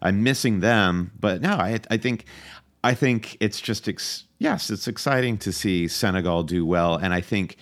I'm 0.03 0.21
missing 0.21 0.59
them. 0.59 1.11
But 1.19 1.41
no, 1.41 1.53
I, 1.53 1.79
I 1.89 1.97
think, 1.97 2.25
I 2.83 2.93
think 2.93 3.37
it's 3.39 3.59
just 3.59 3.87
ex- 3.87 4.25
yes, 4.37 4.69
it's 4.69 4.87
exciting 4.87 5.37
to 5.39 5.51
see 5.51 5.87
Senegal 5.87 6.43
do 6.43 6.65
well, 6.65 6.95
and 6.95 7.13
I 7.13 7.21
think 7.21 7.57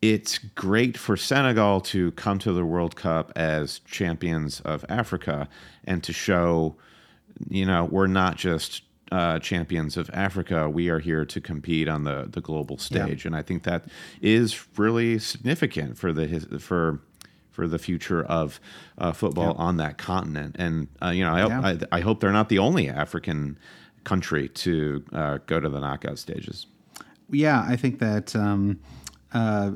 it's 0.00 0.38
great 0.38 0.98
for 0.98 1.16
Senegal 1.16 1.80
to 1.80 2.10
come 2.12 2.40
to 2.40 2.52
the 2.52 2.64
World 2.64 2.96
Cup 2.96 3.32
as 3.36 3.78
champions 3.80 4.60
of 4.62 4.84
Africa 4.88 5.48
and 5.84 6.02
to 6.02 6.12
show, 6.12 6.74
you 7.48 7.64
know, 7.64 7.84
we're 7.84 8.08
not 8.08 8.36
just 8.36 8.82
uh, 9.12 9.38
champions 9.38 9.96
of 9.96 10.10
Africa. 10.12 10.68
We 10.68 10.88
are 10.88 10.98
here 10.98 11.24
to 11.26 11.40
compete 11.40 11.86
on 11.86 12.04
the 12.04 12.26
the 12.30 12.40
global 12.40 12.78
stage, 12.78 13.24
yeah. 13.24 13.28
and 13.28 13.36
I 13.36 13.42
think 13.42 13.62
that 13.64 13.84
is 14.22 14.66
really 14.78 15.18
significant 15.18 15.98
for 15.98 16.12
the 16.12 16.40
for 16.58 16.98
for 17.52 17.68
the 17.68 17.78
future 17.78 18.24
of 18.24 18.58
uh, 18.98 19.12
football 19.12 19.54
on 19.58 19.76
that 19.76 19.98
continent. 19.98 20.56
And 20.58 20.88
uh, 21.00 21.10
you 21.10 21.24
know, 21.24 21.34
I, 21.34 21.46
yeah. 21.46 21.60
I, 21.92 21.98
I, 21.98 22.00
hope 22.00 22.20
they're 22.20 22.32
not 22.32 22.48
the 22.48 22.58
only 22.58 22.88
African 22.88 23.58
country 24.04 24.48
to 24.48 25.04
uh, 25.12 25.38
go 25.46 25.60
to 25.60 25.68
the 25.68 25.78
knockout 25.78 26.18
stages. 26.18 26.66
Yeah, 27.30 27.64
I 27.66 27.76
think 27.76 27.98
that. 28.00 28.34
Um, 28.34 28.80
uh, 29.34 29.70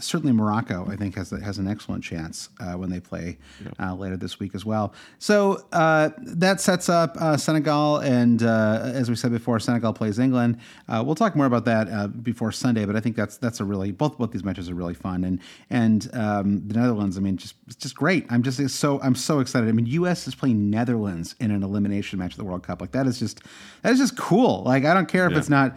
certainly 0.00 0.32
Morocco, 0.32 0.86
I 0.90 0.96
think, 0.96 1.16
has 1.16 1.30
has 1.30 1.58
an 1.58 1.68
excellent 1.68 2.02
chance 2.02 2.48
uh, 2.60 2.72
when 2.72 2.90
they 2.90 3.00
play 3.00 3.38
uh, 3.78 3.94
later 3.94 4.16
this 4.16 4.40
week 4.40 4.54
as 4.54 4.64
well. 4.64 4.94
So 5.18 5.64
uh, 5.72 6.10
that 6.18 6.60
sets 6.60 6.88
up 6.88 7.16
uh, 7.16 7.36
Senegal, 7.36 7.98
and 7.98 8.42
uh, 8.42 8.80
as 8.82 9.10
we 9.10 9.16
said 9.16 9.30
before, 9.30 9.58
Senegal 9.60 9.92
plays 9.92 10.18
England. 10.18 10.58
we'll 10.88 11.14
talk 11.14 11.36
more 11.36 11.46
about 11.46 11.64
that 11.66 12.22
before 12.22 12.52
Sunday, 12.52 12.84
but 12.86 12.96
I 12.96 13.00
think 13.00 13.16
that's 13.16 13.36
that's 13.36 13.60
a 13.60 13.64
really 13.64 13.92
both 13.92 14.16
both 14.16 14.30
these 14.30 14.44
matches 14.44 14.70
are 14.70 14.74
really 14.74 14.94
fun, 14.94 15.24
and 15.24 15.40
and 15.70 16.08
um, 16.14 16.66
the 16.66 16.74
Netherlands. 16.74 17.18
I 17.18 17.20
mean, 17.20 17.36
just 17.36 17.56
it's 17.66 17.76
just 17.76 17.94
great. 17.94 18.26
I'm 18.30 18.42
just 18.42 18.68
so 18.70 19.00
I'm 19.02 19.14
so 19.14 19.40
excited. 19.40 19.68
I 19.68 19.72
mean, 19.72 19.86
U.S. 19.86 20.26
is 20.26 20.34
playing 20.34 20.70
Netherlands 20.70 21.34
in 21.40 21.50
an 21.50 21.62
elimination 21.62 22.18
match 22.18 22.32
of 22.32 22.38
the 22.38 22.44
World 22.44 22.62
Cup. 22.62 22.80
Like 22.80 22.92
that 22.92 23.06
is 23.06 23.18
just 23.18 23.42
that 23.82 23.92
is 23.92 23.98
just 23.98 24.16
cool. 24.16 24.62
Like 24.62 24.84
I 24.84 24.94
don't 24.94 25.08
care 25.08 25.26
if 25.26 25.32
yeah. 25.32 25.38
it's 25.38 25.50
not 25.50 25.76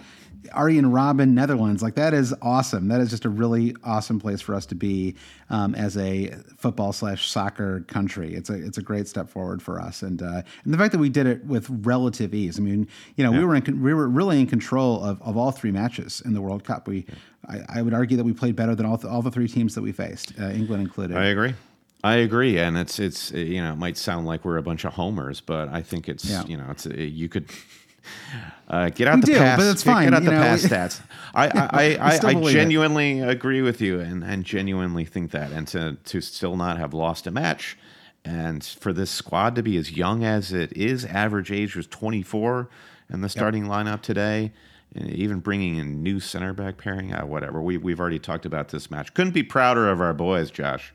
Arjen 0.53 0.85
Robben, 0.85 1.29
Netherlands. 1.29 1.81
Like 1.81 1.95
that 1.95 2.13
is 2.13 2.33
awesome. 2.41 2.87
That 2.87 3.01
is 3.01 3.09
just 3.09 3.25
a 3.25 3.29
really 3.29 3.75
awesome 3.83 4.19
place 4.19 4.41
for 4.41 4.55
us 4.55 4.65
to 4.67 4.75
be 4.75 5.15
um, 5.49 5.75
as 5.75 5.97
a 5.97 6.35
football 6.57 6.93
slash 6.93 7.29
soccer 7.29 7.81
country. 7.87 8.33
It's 8.33 8.49
a 8.49 8.53
it's 8.53 8.77
a 8.77 8.81
great 8.81 9.07
step 9.07 9.29
forward 9.29 9.61
for 9.61 9.79
us, 9.79 10.01
and 10.01 10.21
uh, 10.21 10.41
and 10.63 10.73
the 10.73 10.77
fact 10.77 10.91
that 10.93 10.99
we 10.99 11.09
did 11.09 11.27
it 11.27 11.45
with 11.45 11.67
relative 11.69 12.33
ease. 12.33 12.59
I 12.59 12.61
mean, 12.61 12.87
you 13.15 13.23
know, 13.23 13.31
yeah. 13.31 13.39
we 13.39 13.45
were 13.45 13.55
in, 13.55 13.81
we 13.81 13.93
were 13.93 14.07
really 14.07 14.39
in 14.39 14.47
control 14.47 15.03
of, 15.03 15.21
of 15.21 15.37
all 15.37 15.51
three 15.51 15.71
matches 15.71 16.21
in 16.25 16.33
the 16.33 16.41
World 16.41 16.63
Cup. 16.63 16.87
We, 16.87 17.05
yeah. 17.07 17.15
I, 17.69 17.79
I, 17.79 17.81
would 17.81 17.93
argue 17.93 18.17
that 18.17 18.23
we 18.23 18.33
played 18.33 18.55
better 18.55 18.75
than 18.75 18.85
all 18.85 18.97
th- 18.97 19.11
all 19.11 19.21
the 19.21 19.31
three 19.31 19.47
teams 19.47 19.75
that 19.75 19.81
we 19.81 19.91
faced, 19.91 20.33
uh, 20.39 20.49
England 20.49 20.81
included. 20.81 21.17
I 21.17 21.27
agree. 21.27 21.53
I 22.03 22.15
agree, 22.17 22.59
and 22.59 22.77
it's 22.77 22.99
it's 22.99 23.31
you 23.31 23.61
know 23.61 23.73
it 23.73 23.77
might 23.77 23.97
sound 23.97 24.27
like 24.27 24.45
we're 24.45 24.57
a 24.57 24.63
bunch 24.63 24.85
of 24.85 24.93
homers, 24.93 25.41
but 25.41 25.69
I 25.69 25.81
think 25.81 26.07
it's 26.07 26.25
yeah. 26.25 26.45
you 26.45 26.55
know 26.55 26.65
it's 26.69 26.85
you 26.85 27.27
could 27.27 27.49
uh, 28.67 28.89
get 28.89 29.07
out 29.07 29.15
we 29.15 29.21
the 29.21 29.27
do, 29.27 29.37
past. 29.37 29.59
But 29.59 29.71
it's 29.71 29.83
fine. 29.83 30.05
Get 30.05 30.13
out 30.13 30.23
the 30.23 30.31
know, 30.31 30.41
past 30.41 30.65
stats. 30.67 31.01
I, 31.33 31.47
I, 31.47 31.97
I, 31.99 32.29
I, 32.29 32.51
genuinely 32.51 33.19
it. 33.19 33.29
agree 33.29 33.61
with 33.61 33.79
you 33.79 33.99
and, 33.99 34.23
and 34.23 34.43
genuinely 34.43 35.05
think 35.05 35.31
that. 35.31 35.51
And 35.51 35.67
to, 35.69 35.97
to 36.05 36.21
still 36.21 36.55
not 36.55 36.77
have 36.77 36.93
lost 36.93 37.27
a 37.27 37.31
match 37.31 37.77
and 38.27 38.63
for 38.63 38.91
this 38.91 39.09
squad 39.09 39.55
to 39.55 39.63
be 39.63 39.77
as 39.77 39.91
young 39.91 40.23
as 40.23 40.51
it 40.51 40.75
is, 40.75 41.05
average 41.05 41.51
age 41.51 41.75
was 41.75 41.87
24 41.87 42.69
in 43.09 43.21
the 43.21 43.29
starting 43.29 43.65
yep. 43.65 43.71
lineup 43.71 44.01
today. 44.01 44.51
And 44.93 45.09
even 45.11 45.39
bringing 45.39 45.77
in 45.77 46.03
new 46.03 46.19
center 46.19 46.53
back 46.53 46.77
pairing, 46.77 47.13
uh, 47.13 47.25
whatever. 47.25 47.61
We 47.61 47.77
we've 47.77 47.99
already 47.99 48.19
talked 48.19 48.45
about 48.45 48.69
this 48.69 48.89
match. 48.89 49.13
Couldn't 49.13 49.33
be 49.33 49.43
prouder 49.43 49.89
of 49.89 50.01
our 50.01 50.13
boys, 50.13 50.49
Josh. 50.49 50.93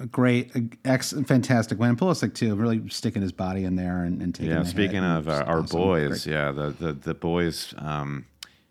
A 0.00 0.06
great, 0.06 0.50
ex, 0.84 1.12
fantastic 1.26 1.78
win. 1.78 1.94
Pulisic 1.96 2.34
too, 2.34 2.54
really 2.56 2.88
sticking 2.88 3.20
his 3.22 3.32
body 3.32 3.64
in 3.64 3.76
there 3.76 4.04
and, 4.04 4.22
and 4.22 4.34
taking. 4.34 4.50
Yeah, 4.52 4.62
speaking 4.62 5.04
of 5.04 5.28
uh, 5.28 5.44
our 5.46 5.60
awesome. 5.60 5.78
boys, 5.78 6.24
Great. 6.24 6.32
yeah, 6.34 6.52
the 6.52 6.70
the 6.70 6.92
the 6.94 7.12
boys, 7.14 7.74
um, 7.78 8.24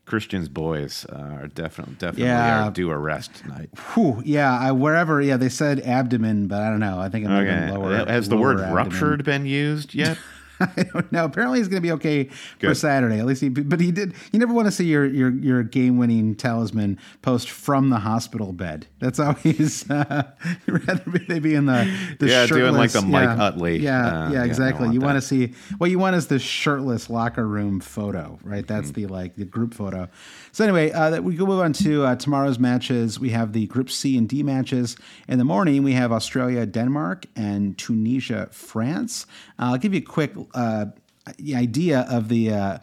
Christian's 0.06 0.50
boys 0.50 1.06
uh, 1.12 1.16
are 1.16 1.48
definitely 1.48 1.96
definitely 2.00 2.24
Yeah. 2.26 2.68
are 2.68 2.72
due 2.72 2.90
a 2.90 2.98
rest 2.98 3.36
tonight. 3.36 3.70
Whew, 3.94 4.24
yeah, 4.26 4.58
I, 4.58 4.72
wherever. 4.72 5.22
Yeah, 5.22 5.38
they 5.38 5.50
said 5.50 5.82
abdomen, 5.82 6.48
but 6.48 6.62
I 6.64 6.70
don't 6.72 6.80
know. 6.80 7.00
I 7.00 7.10
think 7.10 7.26
it 7.26 7.30
might 7.30 7.42
Okay, 7.48 7.72
been 7.72 7.80
lower. 7.80 8.06
has 8.08 8.28
the 8.28 8.38
word 8.38 8.60
abdomen. 8.60 8.74
ruptured 8.76 9.24
been 9.24 9.46
used 9.46 9.94
yet? 9.94 10.18
I 10.78 10.84
don't 10.94 11.12
know. 11.12 11.26
Apparently, 11.26 11.60
he's 11.60 11.68
going 11.68 11.82
to 11.82 11.88
be 11.88 11.92
okay 11.94 12.26
for 12.60 12.74
Saturday. 12.76 13.20
At 13.20 13.26
least 13.26 13.42
he, 13.42 13.50
but 13.50 13.80
he 13.80 13.92
did. 13.92 14.14
You 14.32 14.40
never 14.40 14.54
want 14.54 14.68
to 14.68 14.72
see 14.72 14.86
your 14.86 15.06
your 15.06 15.30
your 15.32 15.64
game 15.64 15.98
winning 15.98 16.36
talisman 16.36 17.00
post 17.22 17.50
from 17.50 17.90
the 17.90 18.00
hospital 18.00 18.52
bed. 18.54 18.88
That's 19.00 19.20
always 19.20 19.90
uh, 19.92 20.24
rather 20.68 21.04
be, 21.12 21.20
they 21.20 21.40
be 21.40 21.56
in 21.56 21.66
the, 21.66 21.90
the 22.20 22.28
Yeah, 22.28 22.46
doing 22.46 22.74
like 22.74 22.92
the 22.92 23.02
Mike 23.02 23.24
yeah, 23.38 23.44
Utley. 23.44 23.78
Yeah, 23.80 24.08
Uh, 24.28 24.32
yeah, 24.34 24.44
exactly. 24.44 24.86
want 24.86 24.94
you 24.94 25.02
want 25.02 25.16
to 25.18 25.22
see 25.22 25.54
what 25.78 25.90
you 25.90 26.00
want 26.00 26.16
is 26.16 26.28
the 26.28 26.40
shirtless 26.40 27.10
locker 27.10 27.48
room 27.48 27.80
photo, 27.80 28.40
right? 28.44 28.66
That's 28.68 28.92
Mm-hmm. 28.92 29.02
the 29.08 29.08
like 29.08 29.36
the 29.36 29.46
group 29.46 29.74
photo. 29.74 30.10
So 30.52 30.64
anyway, 30.64 30.92
uh, 30.92 31.12
that 31.12 31.24
we 31.24 31.36
go 31.36 31.46
move 31.46 31.60
on 31.60 31.74
to 31.74 32.04
uh, 32.06 32.16
tomorrow's 32.16 32.58
matches. 32.60 33.20
We 33.20 33.30
have 33.30 33.54
the 33.54 33.68
Group 33.68 33.90
C 33.92 34.18
and 34.18 34.28
D 34.28 34.42
matches 34.44 34.98
in 35.28 35.38
the 35.38 35.46
morning. 35.46 35.84
We 35.84 35.94
have 35.94 36.12
Australia, 36.12 36.66
Denmark, 36.66 37.26
and 37.36 37.78
Tunisia, 37.78 38.48
France. 38.52 39.26
Uh, 39.60 39.72
I'll 39.72 39.78
give 39.78 39.94
you 39.94 40.00
a 40.00 40.04
quick. 40.04 40.34
Uh, 40.54 40.86
the 41.38 41.56
idea 41.56 42.08
of 42.10 42.28
the 42.30 42.52
uh, 42.52 42.78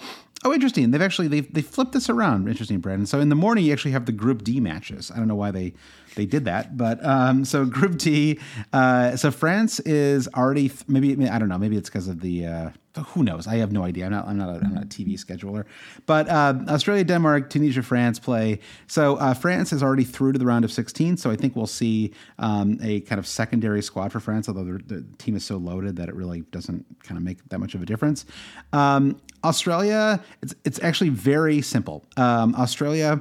oh 0.44 0.52
interesting. 0.52 0.90
They've 0.90 1.02
actually 1.02 1.28
they 1.28 1.40
they 1.40 1.62
flipped 1.62 1.92
this 1.92 2.08
around. 2.08 2.48
Interesting 2.48 2.78
Brandon 2.78 3.06
so 3.06 3.20
in 3.20 3.28
the 3.28 3.34
morning 3.34 3.64
you 3.64 3.72
actually 3.72 3.92
have 3.92 4.06
the 4.06 4.12
group 4.12 4.44
D 4.44 4.60
matches. 4.60 5.10
I 5.10 5.16
don't 5.16 5.28
know 5.28 5.34
why 5.34 5.50
they 5.50 5.72
they 6.14 6.26
did 6.26 6.44
that 6.44 6.76
but 6.76 7.04
um, 7.04 7.44
so 7.44 7.64
group 7.64 7.98
D 7.98 8.38
uh, 8.72 9.16
so 9.16 9.30
France 9.30 9.80
is 9.80 10.28
already 10.28 10.70
maybe 10.86 11.28
I 11.28 11.38
don't 11.38 11.48
know. 11.48 11.58
Maybe 11.58 11.76
it's 11.76 11.88
because 11.88 12.08
of 12.08 12.20
the 12.20 12.46
uh, 12.46 12.70
who 13.02 13.22
knows? 13.22 13.46
I 13.46 13.56
have 13.56 13.72
no 13.72 13.82
idea. 13.82 14.06
I'm 14.06 14.12
not 14.12 14.26
I'm 14.26 14.38
not 14.38 14.48
a, 14.48 14.64
I'm 14.64 14.74
not 14.74 14.84
a 14.84 14.86
TV 14.86 15.14
scheduler. 15.14 15.64
But 16.06 16.28
uh, 16.28 16.54
Australia 16.68 17.04
Denmark 17.04 17.50
Tunisia 17.50 17.82
France 17.82 18.18
play. 18.18 18.60
So 18.86 19.16
uh, 19.16 19.34
France 19.34 19.72
is 19.72 19.82
already 19.82 20.04
through 20.04 20.32
to 20.32 20.38
the 20.38 20.46
round 20.46 20.64
of 20.64 20.72
16 20.72 21.16
so 21.16 21.30
I 21.30 21.36
think 21.36 21.56
we'll 21.56 21.66
see 21.66 22.12
um, 22.38 22.78
a 22.82 23.00
kind 23.00 23.18
of 23.18 23.26
secondary 23.26 23.82
squad 23.82 24.12
for 24.12 24.20
France 24.20 24.48
although 24.48 24.64
the, 24.64 24.78
the 24.78 25.04
team 25.18 25.36
is 25.36 25.44
so 25.44 25.56
loaded 25.56 25.96
that 25.96 26.08
it 26.08 26.14
really 26.14 26.42
doesn't 26.52 26.84
kind 27.02 27.18
of 27.18 27.24
make 27.24 27.46
that 27.48 27.58
much 27.58 27.74
of 27.74 27.82
a 27.82 27.86
difference. 27.86 28.24
Um, 28.72 29.20
Australia 29.44 30.22
it's 30.42 30.54
it's 30.64 30.82
actually 30.82 31.10
very 31.10 31.62
simple. 31.62 32.04
Um, 32.16 32.54
Australia 32.54 33.20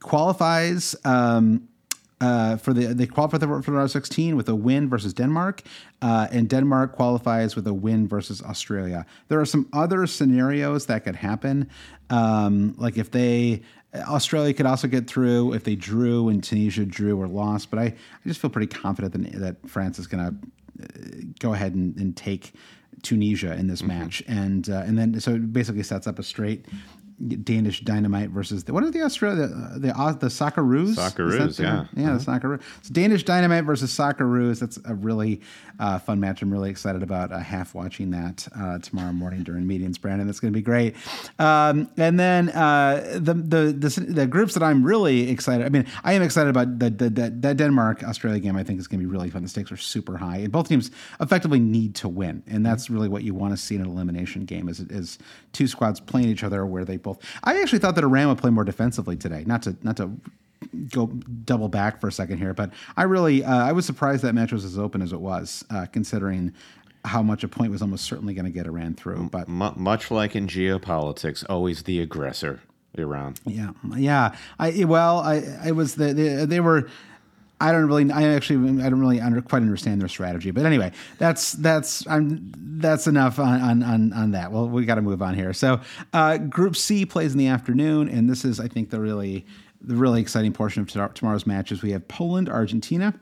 qualifies 0.00 0.96
um, 1.04 1.68
uh, 2.20 2.56
for 2.56 2.72
the 2.72 2.86
they 2.86 3.06
qualify 3.06 3.38
for 3.38 3.62
the 3.62 3.72
round 3.72 3.84
of 3.84 3.90
16 3.90 4.36
with 4.36 4.48
a 4.48 4.54
win 4.54 4.88
versus 4.88 5.14
Denmark, 5.14 5.62
uh, 6.02 6.28
and 6.30 6.48
Denmark 6.48 6.94
qualifies 6.94 7.56
with 7.56 7.66
a 7.66 7.74
win 7.74 8.06
versus 8.06 8.42
Australia. 8.42 9.06
There 9.28 9.40
are 9.40 9.46
some 9.46 9.68
other 9.72 10.06
scenarios 10.06 10.86
that 10.86 11.04
could 11.04 11.16
happen, 11.16 11.68
um, 12.10 12.74
like 12.76 12.98
if 12.98 13.10
they 13.10 13.62
Australia 13.94 14.54
could 14.54 14.66
also 14.66 14.86
get 14.86 15.06
through 15.06 15.54
if 15.54 15.64
they 15.64 15.74
drew 15.74 16.28
and 16.28 16.44
Tunisia 16.44 16.84
drew 16.84 17.20
or 17.20 17.26
lost. 17.26 17.70
But 17.70 17.78
I, 17.78 17.84
I 17.84 17.94
just 18.26 18.40
feel 18.40 18.50
pretty 18.50 18.68
confident 18.68 19.12
that, 19.12 19.40
that 19.40 19.68
France 19.68 19.98
is 19.98 20.06
going 20.06 20.24
to 20.24 20.34
go 21.40 21.54
ahead 21.54 21.74
and, 21.74 21.96
and 21.96 22.16
take 22.16 22.52
Tunisia 23.02 23.54
in 23.54 23.66
this 23.66 23.82
match, 23.82 24.22
and 24.28 24.68
uh, 24.68 24.82
and 24.84 24.98
then 24.98 25.18
so 25.20 25.34
it 25.34 25.52
basically 25.52 25.82
sets 25.82 26.06
up 26.06 26.18
a 26.18 26.22
straight 26.22 26.66
Danish 27.20 27.82
Dynamite 27.82 28.30
versus 28.30 28.64
the, 28.64 28.72
what 28.72 28.82
are 28.82 28.90
the 28.90 29.02
Australia 29.02 29.46
the 29.46 29.78
the, 29.78 29.98
uh, 29.98 30.12
the 30.12 30.28
Socceroos? 30.28 30.94
Socceroos, 30.94 31.58
yeah. 31.58 31.84
yeah, 31.94 32.14
the 32.14 32.18
Socceroos. 32.18 32.62
So 32.82 32.94
Danish 32.94 33.24
Dynamite 33.24 33.64
versus 33.64 33.90
Socceroos. 33.90 34.58
That's 34.58 34.78
a 34.86 34.94
really 34.94 35.42
uh, 35.78 35.98
fun 35.98 36.18
match. 36.18 36.40
I'm 36.40 36.50
really 36.50 36.70
excited 36.70 37.02
about 37.02 37.30
uh, 37.30 37.38
half 37.38 37.74
watching 37.74 38.10
that 38.12 38.48
uh, 38.56 38.78
tomorrow 38.78 39.12
morning 39.12 39.42
during 39.42 39.66
meetings, 39.66 39.98
Brandon. 39.98 40.26
That's 40.26 40.40
going 40.40 40.52
to 40.52 40.56
be 40.56 40.62
great. 40.62 40.96
Um, 41.38 41.90
and 41.98 42.18
then 42.18 42.48
uh, 42.50 43.18
the, 43.20 43.34
the 43.34 43.72
the 43.72 44.06
the 44.08 44.26
groups 44.26 44.54
that 44.54 44.62
I'm 44.62 44.82
really 44.82 45.28
excited. 45.30 45.66
I 45.66 45.68
mean, 45.68 45.86
I 46.02 46.14
am 46.14 46.22
excited 46.22 46.48
about 46.48 46.78
the, 46.78 46.88
the, 46.88 47.10
the, 47.10 47.30
that 47.30 47.58
Denmark 47.58 48.02
Australia 48.02 48.40
game. 48.40 48.56
I 48.56 48.64
think 48.64 48.80
is 48.80 48.88
going 48.88 49.00
to 49.00 49.06
be 49.06 49.12
really 49.12 49.28
fun. 49.28 49.42
The 49.42 49.48
stakes 49.48 49.70
are 49.70 49.76
super 49.76 50.16
high, 50.16 50.38
and 50.38 50.50
both 50.50 50.68
teams 50.68 50.90
effectively 51.20 51.60
need 51.60 51.94
to 51.96 52.08
win, 52.08 52.42
and 52.46 52.64
that's 52.64 52.88
really 52.88 53.08
what 53.08 53.24
you 53.24 53.34
want 53.34 53.52
to 53.52 53.58
see 53.58 53.74
in 53.74 53.82
an 53.82 53.88
elimination 53.88 54.46
game. 54.46 54.70
Is 54.70 54.80
is 54.80 55.18
two 55.52 55.66
squads 55.66 56.00
playing 56.00 56.28
each 56.28 56.44
other 56.44 56.64
where 56.64 56.86
they 56.86 56.96
both. 56.96 57.09
I 57.42 57.60
actually 57.60 57.78
thought 57.78 57.94
that 57.94 58.04
Iran 58.04 58.28
would 58.28 58.38
play 58.38 58.50
more 58.50 58.64
defensively 58.64 59.16
today. 59.16 59.44
Not 59.46 59.62
to 59.62 59.76
not 59.82 59.96
to 59.96 60.20
go 60.90 61.06
double 61.44 61.68
back 61.68 62.00
for 62.00 62.08
a 62.08 62.12
second 62.12 62.38
here, 62.38 62.54
but 62.54 62.70
I 62.96 63.04
really 63.04 63.44
uh, 63.44 63.64
I 63.66 63.72
was 63.72 63.86
surprised 63.86 64.22
that 64.22 64.34
match 64.34 64.52
was 64.52 64.64
as 64.64 64.78
open 64.78 65.02
as 65.02 65.12
it 65.12 65.20
was, 65.20 65.64
uh, 65.70 65.86
considering 65.86 66.52
how 67.04 67.22
much 67.22 67.42
a 67.44 67.48
point 67.48 67.72
was 67.72 67.80
almost 67.82 68.04
certainly 68.04 68.34
going 68.34 68.44
to 68.44 68.50
get 68.50 68.66
Iran 68.66 68.94
through. 68.94 69.30
But 69.30 69.48
Mu 69.48 69.70
much 69.76 70.10
like 70.10 70.36
in 70.36 70.46
geopolitics, 70.46 71.44
always 71.48 71.84
the 71.84 72.00
aggressor, 72.00 72.60
Iran. 72.98 73.34
yeah, 73.46 73.70
yeah. 73.96 74.36
I 74.58 74.84
well, 74.84 75.18
I 75.20 75.42
I 75.64 75.70
was 75.72 75.94
the, 75.94 76.12
the 76.12 76.46
they 76.46 76.60
were. 76.60 76.88
I 77.60 77.72
don't 77.72 77.86
really. 77.86 78.10
I 78.10 78.22
actually. 78.34 78.82
I 78.82 78.88
don't 78.88 79.00
really 79.00 79.20
under, 79.20 79.42
quite 79.42 79.62
understand 79.62 80.00
their 80.00 80.08
strategy. 80.08 80.50
But 80.50 80.64
anyway, 80.64 80.92
that's 81.18 81.52
that's. 81.52 82.06
I'm. 82.06 82.52
That's 82.56 83.06
enough 83.06 83.38
on 83.38 83.60
on 83.60 83.82
on, 83.82 84.12
on 84.14 84.30
that. 84.30 84.50
Well, 84.50 84.68
we 84.68 84.86
got 84.86 84.94
to 84.94 85.02
move 85.02 85.20
on 85.20 85.34
here. 85.34 85.52
So, 85.52 85.80
uh, 86.14 86.38
Group 86.38 86.74
C 86.76 87.04
plays 87.04 87.32
in 87.32 87.38
the 87.38 87.48
afternoon, 87.48 88.08
and 88.08 88.30
this 88.30 88.44
is, 88.44 88.58
I 88.58 88.68
think, 88.68 88.88
the 88.88 88.98
really 89.00 89.44
the 89.82 89.94
really 89.94 90.20
exciting 90.20 90.52
portion 90.52 90.82
of 90.82 90.88
to- 90.90 91.10
tomorrow's 91.14 91.46
matches. 91.46 91.82
We 91.82 91.92
have 91.92 92.08
Poland, 92.08 92.48
Argentina, 92.48 93.14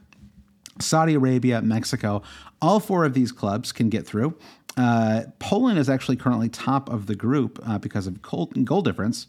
Saudi 0.80 1.14
Arabia, 1.14 1.60
Mexico. 1.60 2.22
All 2.62 2.78
four 2.80 3.04
of 3.04 3.14
these 3.14 3.32
clubs 3.32 3.72
can 3.72 3.88
get 3.88 4.06
through. 4.06 4.36
Uh, 4.76 5.22
Poland 5.40 5.78
is 5.78 5.90
actually 5.90 6.16
currently 6.16 6.48
top 6.48 6.88
of 6.88 7.06
the 7.06 7.16
group 7.16 7.58
uh, 7.66 7.78
because 7.78 8.06
of 8.06 8.22
goal 8.22 8.82
difference. 8.82 9.26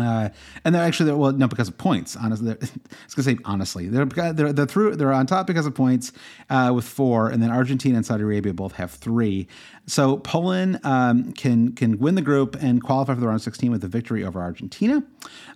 Uh, 0.00 0.28
and 0.64 0.74
they're 0.74 0.82
actually 0.82 1.12
well, 1.12 1.32
no, 1.32 1.46
because 1.46 1.68
of 1.68 1.78
points. 1.78 2.16
Honestly, 2.16 2.50
I 2.50 2.54
was 2.54 3.14
gonna 3.14 3.24
say 3.24 3.38
honestly, 3.44 3.88
they're 3.88 4.04
they're, 4.04 4.52
they're 4.52 4.66
through. 4.66 4.96
They're 4.96 5.12
on 5.12 5.26
top 5.26 5.46
because 5.46 5.66
of 5.66 5.74
points 5.74 6.12
uh, 6.50 6.72
with 6.74 6.84
four, 6.84 7.28
and 7.28 7.42
then 7.42 7.50
Argentina 7.50 7.96
and 7.96 8.04
Saudi 8.04 8.24
Arabia 8.24 8.52
both 8.52 8.72
have 8.72 8.90
three. 8.90 9.46
So 9.86 10.16
Poland 10.18 10.80
um, 10.82 11.32
can 11.32 11.72
can 11.72 11.98
win 11.98 12.16
the 12.16 12.22
group 12.22 12.56
and 12.60 12.82
qualify 12.82 13.14
for 13.14 13.20
the 13.20 13.26
round 13.26 13.38
of 13.38 13.42
16 13.42 13.70
with 13.70 13.84
a 13.84 13.88
victory 13.88 14.24
over 14.24 14.40
Argentina. 14.40 15.04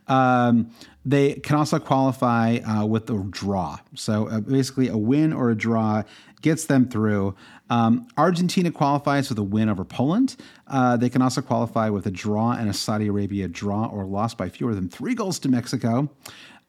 Um, 0.06 0.70
they 1.04 1.34
can 1.34 1.56
also 1.56 1.78
qualify 1.78 2.58
uh, 2.58 2.84
with 2.84 3.10
a 3.10 3.18
draw. 3.30 3.78
So 3.94 4.28
uh, 4.28 4.40
basically, 4.40 4.88
a 4.88 4.96
win 4.96 5.32
or 5.32 5.50
a 5.50 5.56
draw 5.56 6.02
gets 6.42 6.66
them 6.66 6.88
through. 6.88 7.34
Um, 7.70 8.08
Argentina 8.16 8.70
qualifies 8.70 9.28
with 9.28 9.38
a 9.38 9.42
win 9.42 9.68
over 9.68 9.84
Poland. 9.84 10.36
Uh, 10.66 10.96
they 10.96 11.08
can 11.08 11.22
also 11.22 11.42
qualify 11.42 11.90
with 11.90 12.06
a 12.06 12.10
draw 12.10 12.52
and 12.52 12.68
a 12.68 12.72
Saudi 12.72 13.08
Arabia 13.08 13.48
draw 13.48 13.86
or 13.86 14.04
loss 14.04 14.34
by 14.34 14.48
fewer 14.48 14.74
than 14.74 14.88
three 14.88 15.14
goals 15.14 15.38
to 15.40 15.48
Mexico. 15.48 16.10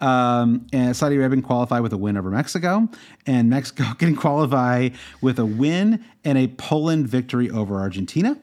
Um, 0.01 0.67
and 0.71 0.95
Saudi 0.95 1.17
Arabia 1.17 1.37
can 1.37 1.43
qualify 1.43 1.79
with 1.79 1.91
a 1.91 1.97
win 1.97 2.17
over 2.17 2.29
Mexico, 2.29 2.87
and 3.25 3.49
Mexico 3.49 3.83
can 3.97 4.15
qualify 4.15 4.89
with 5.21 5.39
a 5.39 5.45
win 5.45 6.03
and 6.23 6.37
a 6.37 6.47
Poland 6.47 7.07
victory 7.07 7.49
over 7.49 7.79
Argentina. 7.79 8.37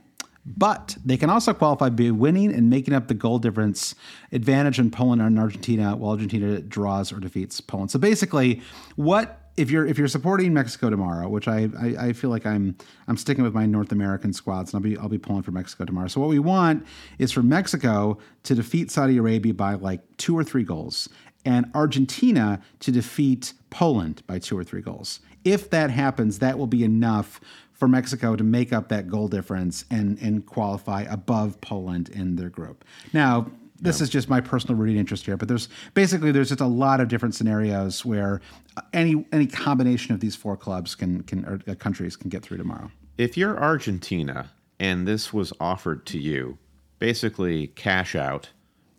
But 0.45 0.97
they 1.05 1.17
can 1.17 1.29
also 1.29 1.53
qualify 1.53 1.89
by 1.89 2.11
winning 2.11 2.55
and 2.55 2.71
making 2.71 2.95
up 2.95 3.09
the 3.09 3.15
goal 3.15 3.41
difference 3.41 3.97
advantage 4.31 4.79
in 4.79 4.93
Poland 4.93 5.21
and 5.21 5.39
Argentina, 5.41 5.97
while 5.97 6.13
Argentina 6.13 6.61
draws 6.61 7.13
or 7.13 7.19
defeats 7.19 7.61
Poland. 7.61 7.91
So 7.91 7.99
basically, 7.99 8.63
what 8.95 9.46
if 9.57 9.71
you're 9.71 9.87
if 9.87 9.99
you're 9.99 10.09
supporting 10.09 10.53
Mexico 10.53 10.91
tomorrow, 10.91 11.29
which 11.29 11.49
I, 11.49 11.69
I 11.81 11.87
I 12.09 12.13
feel 12.13 12.31
like 12.31 12.47
I'm 12.47 12.77
I'm 13.09 13.17
sticking 13.17 13.45
with 13.45 13.55
my 13.55 13.67
North 13.67 13.93
American 13.93 14.33
squads, 14.33 14.73
and 14.73 14.79
I'll 14.79 14.91
be 14.91 14.99
I'll 14.99 15.09
be 15.09 15.19
pulling 15.19 15.43
for 15.43 15.53
Mexico 15.53 15.85
tomorrow. 15.85 16.09
So 16.09 16.21
what 16.21 16.29
we 16.29 16.39
want 16.39 16.87
is 17.19 17.33
for 17.33 17.43
Mexico 17.43 18.19
to 18.45 18.55
defeat 18.55 18.91
Saudi 18.91 19.17
Arabia 19.17 19.55
by 19.55 19.75
like 19.75 20.01
two 20.19 20.37
or 20.37 20.45
three 20.45 20.65
goals, 20.65 21.09
and 21.45 21.71
Argentina 21.75 22.61
to 22.81 22.93
defeat 22.93 23.55
Poland 23.71 24.23
by 24.27 24.39
two 24.39 24.59
or 24.59 24.65
three 24.65 24.83
goals. 24.83 25.21
If 25.45 25.71
that 25.71 25.91
happens, 25.91 26.41
that 26.41 26.59
will 26.59 26.67
be 26.67 26.85
enough 26.85 27.41
for 27.73 27.89
Mexico 27.89 28.37
to 28.37 28.45
make 28.45 28.73
up 28.73 28.89
that 28.89 29.09
goal 29.09 29.29
difference 29.29 29.85
and 29.91 30.19
and 30.21 30.45
qualify 30.45 31.03
above 31.03 31.61
Poland 31.61 32.09
in 32.11 32.37
their 32.37 32.51
group. 32.51 32.85
Now, 33.13 33.51
this 33.81 34.01
is 34.01 34.09
just 34.09 34.29
my 34.29 34.41
personal 34.41 34.77
rooting 34.77 34.97
interest 34.97 35.27
here, 35.27 35.37
but 35.37 35.49
there's 35.49 35.69
basically 35.95 36.33
there's 36.33 36.49
just 36.49 36.61
a 36.61 36.67
lot 36.67 37.01
of 37.01 37.09
different 37.09 37.35
scenarios 37.35 38.05
where 38.05 38.41
any 38.93 39.27
any 39.33 39.47
combination 39.47 40.15
of 40.15 40.21
these 40.21 40.37
four 40.37 40.57
clubs 40.57 40.95
can 40.95 41.23
can 41.25 41.45
or 41.45 41.61
uh, 41.69 41.75
countries 41.75 42.17
can 42.17 42.29
get 42.29 42.43
through 42.43 42.57
tomorrow. 42.59 42.91
If 43.19 43.37
you're 43.37 43.59
Argentina 43.59 44.51
and 44.79 45.07
this 45.07 45.33
was 45.33 45.53
offered 45.61 46.07
to 46.07 46.19
you, 46.19 46.59
basically 46.99 47.69
cash 47.69 48.15
out. 48.15 48.51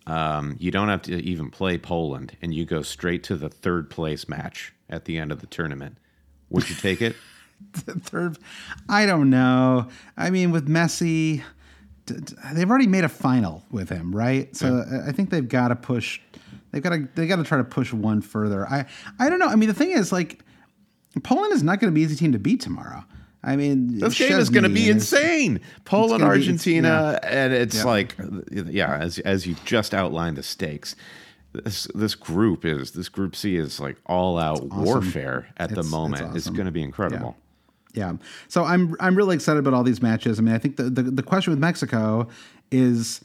Um, 0.06 0.56
you 0.58 0.70
don't 0.70 0.88
have 0.88 1.02
to 1.02 1.16
even 1.22 1.50
play 1.50 1.76
Poland, 1.76 2.36
and 2.40 2.54
you 2.54 2.64
go 2.64 2.80
straight 2.80 3.22
to 3.24 3.36
the 3.36 3.50
third 3.50 3.90
place 3.90 4.26
match 4.26 4.72
at 4.88 5.04
the 5.04 5.18
end 5.18 5.30
of 5.30 5.40
the 5.40 5.46
tournament. 5.46 5.98
Would 6.48 6.70
you 6.70 6.76
take 6.76 7.02
it? 7.02 7.14
Third, 7.74 8.38
I 8.88 9.04
don't 9.04 9.30
know. 9.30 9.88
I 10.16 10.30
mean, 10.30 10.50
with 10.50 10.68
Messi, 10.68 11.42
they've 12.52 12.68
already 12.68 12.86
made 12.86 13.04
a 13.04 13.08
final 13.08 13.62
with 13.70 13.88
him, 13.88 14.14
right? 14.14 14.54
So 14.56 14.84
yeah. 14.90 15.04
I 15.06 15.12
think 15.12 15.30
they've 15.30 15.48
got 15.48 15.68
to 15.68 15.76
push. 15.76 16.20
They've 16.70 16.82
got 16.82 16.90
to 16.90 17.08
they 17.14 17.26
got 17.26 17.36
to 17.36 17.44
try 17.44 17.58
to 17.58 17.64
push 17.64 17.92
one 17.92 18.20
further. 18.20 18.66
I 18.66 18.86
I 19.18 19.30
don't 19.30 19.38
know. 19.38 19.46
I 19.46 19.56
mean, 19.56 19.68
the 19.68 19.74
thing 19.74 19.92
is, 19.92 20.12
like, 20.12 20.44
Poland 21.22 21.52
is 21.52 21.62
not 21.62 21.80
going 21.80 21.92
to 21.92 21.94
be 21.94 22.02
an 22.02 22.10
easy 22.10 22.16
team 22.16 22.32
to 22.32 22.38
beat 22.38 22.60
tomorrow. 22.60 23.04
I 23.42 23.56
mean, 23.56 23.98
this 23.98 24.18
game 24.18 24.38
is 24.38 24.50
going 24.50 24.64
to 24.64 24.68
be 24.68 24.90
insane. 24.90 25.60
Poland, 25.84 26.24
Argentina, 26.24 27.18
be, 27.22 27.28
yeah. 27.28 27.44
and 27.44 27.52
it's 27.52 27.76
yeah. 27.76 27.84
like, 27.84 28.16
yeah, 28.50 28.96
as 28.96 29.18
as 29.20 29.46
you 29.46 29.56
just 29.64 29.94
outlined 29.94 30.36
the 30.36 30.42
stakes. 30.42 30.96
This 31.52 31.88
this 31.94 32.14
group 32.14 32.64
is 32.64 32.90
this 32.90 33.08
group 33.08 33.34
C 33.34 33.56
is 33.56 33.80
like 33.80 33.96
all 34.04 34.38
out 34.38 34.58
awesome. 34.58 34.84
warfare 34.84 35.48
at 35.56 35.70
it's, 35.70 35.80
the 35.80 35.82
moment. 35.84 36.14
It's, 36.14 36.22
awesome. 36.22 36.36
it's 36.36 36.48
going 36.50 36.66
to 36.66 36.72
be 36.72 36.82
incredible. 36.82 37.36
Yeah. 37.98 38.12
So 38.46 38.64
I'm 38.64 38.94
I'm 39.00 39.16
really 39.16 39.34
excited 39.34 39.58
about 39.58 39.74
all 39.74 39.82
these 39.82 40.00
matches. 40.00 40.38
I 40.38 40.42
mean, 40.42 40.54
I 40.54 40.58
think 40.58 40.76
the, 40.76 40.84
the, 40.84 41.02
the 41.02 41.22
question 41.22 41.50
with 41.50 41.58
Mexico 41.58 42.28
is 42.70 43.20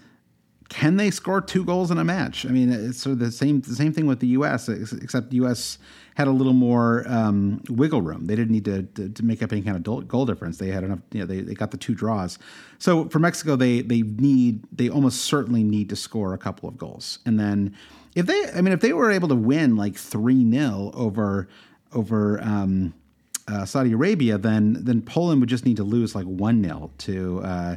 can 0.69 0.97
they 0.97 1.11
score 1.11 1.39
two 1.39 1.63
goals 1.63 1.91
in 1.91 1.99
a 1.99 2.03
match? 2.03 2.43
I 2.47 2.49
mean, 2.49 2.71
it's 2.71 3.03
sort 3.03 3.13
of 3.13 3.19
the 3.19 3.31
same 3.31 3.61
the 3.61 3.75
same 3.75 3.93
thing 3.93 4.07
with 4.07 4.19
the 4.19 4.27
U.S. 4.39 4.67
Except 4.67 5.29
the 5.29 5.35
U.S. 5.37 5.77
had 6.15 6.27
a 6.27 6.31
little 6.31 6.53
more 6.53 7.05
um, 7.07 7.61
wiggle 7.69 8.01
room. 8.01 8.25
They 8.25 8.35
didn't 8.35 8.51
need 8.51 8.65
to, 8.65 8.81
to, 8.81 9.09
to, 9.09 9.23
make 9.23 9.43
up 9.43 9.51
any 9.51 9.61
kind 9.61 9.77
of 9.77 10.07
goal 10.07 10.25
difference. 10.25 10.57
They 10.57 10.69
had 10.69 10.83
enough. 10.83 10.99
You 11.11 11.19
know, 11.19 11.25
they, 11.27 11.41
they 11.41 11.53
got 11.53 11.69
the 11.69 11.77
two 11.77 11.93
draws. 11.93 12.39
So 12.79 13.07
for 13.09 13.19
Mexico, 13.19 13.55
they 13.55 13.81
they 13.81 14.01
need 14.01 14.63
they 14.71 14.89
almost 14.89 15.21
certainly 15.21 15.63
need 15.63 15.89
to 15.89 15.95
score 15.95 16.33
a 16.33 16.39
couple 16.39 16.67
of 16.67 16.79
goals. 16.79 17.19
And 17.27 17.39
then 17.39 17.75
if 18.15 18.25
they, 18.25 18.49
I 18.55 18.61
mean, 18.61 18.73
if 18.73 18.79
they 18.79 18.93
were 18.93 19.11
able 19.11 19.27
to 19.27 19.35
win 19.35 19.75
like 19.75 19.95
three 19.95 20.49
0 20.49 20.91
over 20.95 21.47
over. 21.91 22.41
Um, 22.41 22.95
uh, 23.47 23.65
Saudi 23.65 23.91
Arabia, 23.91 24.37
then 24.37 24.77
then 24.81 25.01
Poland 25.01 25.41
would 25.41 25.49
just 25.49 25.65
need 25.65 25.77
to 25.77 25.83
lose 25.83 26.15
like 26.15 26.25
one 26.25 26.63
0 26.63 26.91
to 26.99 27.41
uh, 27.43 27.75